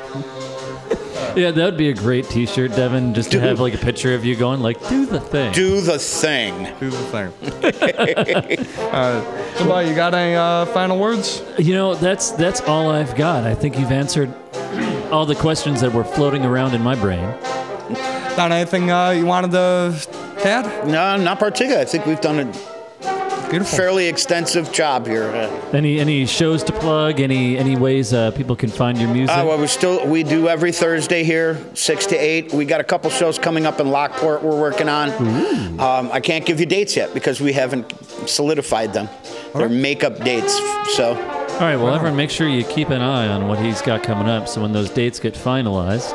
Yeah, 1.36 1.52
that 1.52 1.64
would 1.64 1.76
be 1.76 1.90
a 1.90 1.94
great 1.94 2.28
T-shirt, 2.28 2.72
Devin. 2.72 3.14
Just 3.14 3.30
to 3.30 3.38
Do- 3.38 3.46
have 3.46 3.60
like 3.60 3.72
a 3.72 3.78
picture 3.78 4.14
of 4.14 4.24
you 4.24 4.34
going 4.34 4.60
like, 4.60 4.86
"Do 4.88 5.06
the 5.06 5.20
thing." 5.20 5.52
do 5.52 5.80
the 5.80 5.98
thing. 5.98 6.64
Do 6.80 6.90
the 6.90 7.32
thing. 8.52 8.66
uh, 8.92 9.56
somebody, 9.56 9.88
you 9.88 9.94
got 9.94 10.12
any 10.12 10.34
uh, 10.34 10.66
final 10.66 10.98
words? 10.98 11.42
You 11.58 11.74
know, 11.74 11.94
that's 11.94 12.32
that's 12.32 12.60
all 12.62 12.90
I've 12.90 13.14
got. 13.14 13.44
I 13.44 13.54
think 13.54 13.78
you've 13.78 13.92
answered 13.92 14.34
all 15.12 15.24
the 15.24 15.36
questions 15.36 15.80
that 15.82 15.92
were 15.92 16.04
floating 16.04 16.44
around 16.44 16.74
in 16.74 16.82
my 16.82 16.96
brain. 16.96 17.22
Not 18.36 18.52
anything 18.52 18.90
uh, 18.90 19.10
you 19.10 19.24
wanted 19.26 19.52
to 19.52 20.08
add? 20.44 20.86
No, 20.86 21.16
not 21.16 21.38
particularly. 21.38 21.82
I 21.82 21.84
think 21.84 22.06
we've 22.06 22.20
done 22.20 22.40
a 22.40 22.52
Beautiful. 23.50 23.76
fairly 23.76 24.06
extensive 24.06 24.70
job 24.72 25.06
here. 25.06 25.24
Any 25.72 25.98
any 25.98 26.24
shows 26.26 26.62
to 26.64 26.72
plug? 26.72 27.20
Any 27.20 27.58
any 27.58 27.76
ways 27.76 28.12
uh, 28.12 28.30
people 28.30 28.54
can 28.54 28.70
find 28.70 28.96
your 28.98 29.12
music? 29.12 29.36
Uh, 29.36 29.44
well, 29.46 29.58
we 29.58 29.66
still 29.66 30.06
we 30.06 30.22
do 30.22 30.48
every 30.48 30.70
Thursday 30.72 31.24
here, 31.24 31.58
six 31.74 32.06
to 32.06 32.16
eight. 32.16 32.52
We 32.52 32.64
got 32.64 32.80
a 32.80 32.84
couple 32.84 33.10
shows 33.10 33.38
coming 33.38 33.66
up 33.66 33.80
in 33.80 33.88
Lockport. 33.90 34.42
We're 34.42 34.60
working 34.60 34.88
on. 34.88 35.10
Um, 35.80 36.10
I 36.12 36.20
can't 36.20 36.44
give 36.46 36.60
you 36.60 36.66
dates 36.66 36.96
yet 36.96 37.12
because 37.14 37.40
we 37.40 37.52
haven't 37.52 37.90
solidified 38.28 38.92
them. 38.92 39.08
They're 39.54 39.68
makeup 39.68 40.22
dates. 40.22 40.56
So 40.94 41.14
All 41.14 41.60
right, 41.60 41.76
well, 41.76 41.94
everyone, 41.94 42.16
make 42.16 42.30
sure 42.30 42.48
you 42.48 42.64
keep 42.64 42.90
an 42.90 43.00
eye 43.02 43.26
on 43.26 43.48
what 43.48 43.58
he's 43.58 43.82
got 43.82 44.02
coming 44.02 44.28
up. 44.28 44.46
So 44.48 44.62
when 44.62 44.72
those 44.72 44.90
dates 44.90 45.18
get 45.18 45.34
finalized, 45.34 46.10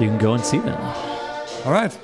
you 0.00 0.08
can 0.08 0.18
go 0.18 0.34
and 0.34 0.44
see 0.44 0.58
them. 0.58 0.80
All 1.64 1.72
right. 1.72 1.96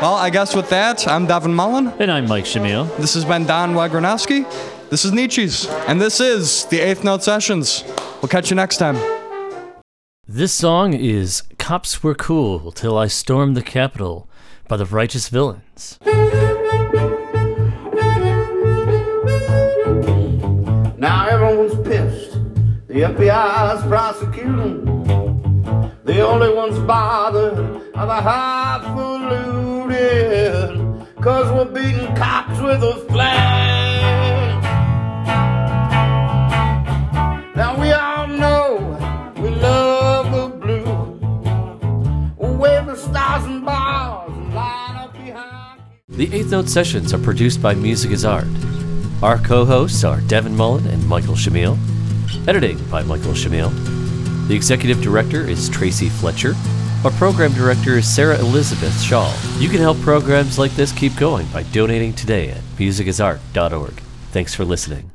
Well, 0.00 0.14
I 0.14 0.30
guess 0.30 0.56
with 0.56 0.70
that, 0.70 1.06
I'm 1.06 1.26
Devin 1.26 1.52
Mullen. 1.54 1.88
And 1.98 2.10
I'm 2.10 2.26
Mike 2.26 2.46
Shamil. 2.46 2.96
This 2.96 3.12
has 3.12 3.26
been 3.26 3.44
Don 3.44 3.74
Wagranowski. 3.74 4.50
This 4.88 5.04
is 5.04 5.12
Nietzsche's. 5.12 5.66
And 5.86 6.00
this 6.00 6.20
is 6.20 6.64
the 6.64 6.80
Eighth 6.80 7.04
Note 7.04 7.22
Sessions. 7.22 7.84
We'll 8.22 8.30
catch 8.30 8.48
you 8.48 8.56
next 8.56 8.78
time. 8.78 8.96
This 10.26 10.54
song 10.54 10.94
is 10.94 11.42
Cops 11.58 12.02
Were 12.02 12.14
Cool 12.14 12.72
Till 12.72 12.96
I 12.96 13.08
Stormed 13.08 13.54
the 13.58 13.62
Capitol 13.62 14.26
by 14.68 14.78
the 14.78 14.86
Righteous 14.86 15.28
Villains. 15.28 15.98
Now 20.96 21.26
everyone's 21.28 21.74
pissed. 21.86 22.32
The 22.88 23.02
FBI's 23.02 23.86
prosecuting. 23.86 24.86
The 26.04 26.22
only 26.22 26.54
ones 26.54 26.78
bothered 26.78 27.58
are 27.94 28.06
the 28.06 28.14
highfalutin. 28.14 29.69
Cause 31.20 31.52
we're 31.52 31.66
beating 31.66 32.14
cops 32.16 32.58
with 32.60 32.82
a 32.82 32.96
flag. 33.10 34.62
Now 37.54 37.78
we 37.78 37.92
all 37.92 38.26
know 38.26 39.34
we 39.36 39.50
love 39.50 40.32
the 40.32 40.48
blue. 40.56 40.84
Wave 42.56 42.86
the 42.86 42.96
stars 42.96 43.44
and 43.44 43.64
bars 43.64 44.30
line 44.54 44.96
up 44.96 45.12
behind. 45.12 45.82
The 46.08 46.34
Eighth 46.34 46.50
Note 46.50 46.68
sessions 46.68 47.12
are 47.12 47.18
produced 47.18 47.60
by 47.60 47.74
Music 47.74 48.12
is 48.12 48.24
Art. 48.24 48.46
Our 49.22 49.38
co 49.38 49.64
hosts 49.66 50.04
are 50.04 50.20
Devin 50.22 50.56
Mullen 50.56 50.86
and 50.86 51.06
Michael 51.06 51.34
Shamil. 51.34 51.76
Editing 52.48 52.78
by 52.90 53.02
Michael 53.02 53.32
Shamil. 53.32 53.70
The 54.48 54.54
executive 54.54 55.02
director 55.02 55.42
is 55.42 55.68
Tracy 55.68 56.08
Fletcher. 56.08 56.54
Our 57.02 57.10
program 57.12 57.54
director 57.54 57.96
is 57.96 58.06
Sarah 58.06 58.38
Elizabeth 58.38 59.00
Shaw. 59.00 59.34
You 59.58 59.70
can 59.70 59.80
help 59.80 59.98
programs 60.00 60.58
like 60.58 60.72
this 60.72 60.92
keep 60.92 61.16
going 61.16 61.46
by 61.46 61.62
donating 61.62 62.12
today 62.12 62.50
at 62.50 62.60
musicisart.org. 62.76 63.94
Thanks 64.32 64.54
for 64.54 64.66
listening. 64.66 65.08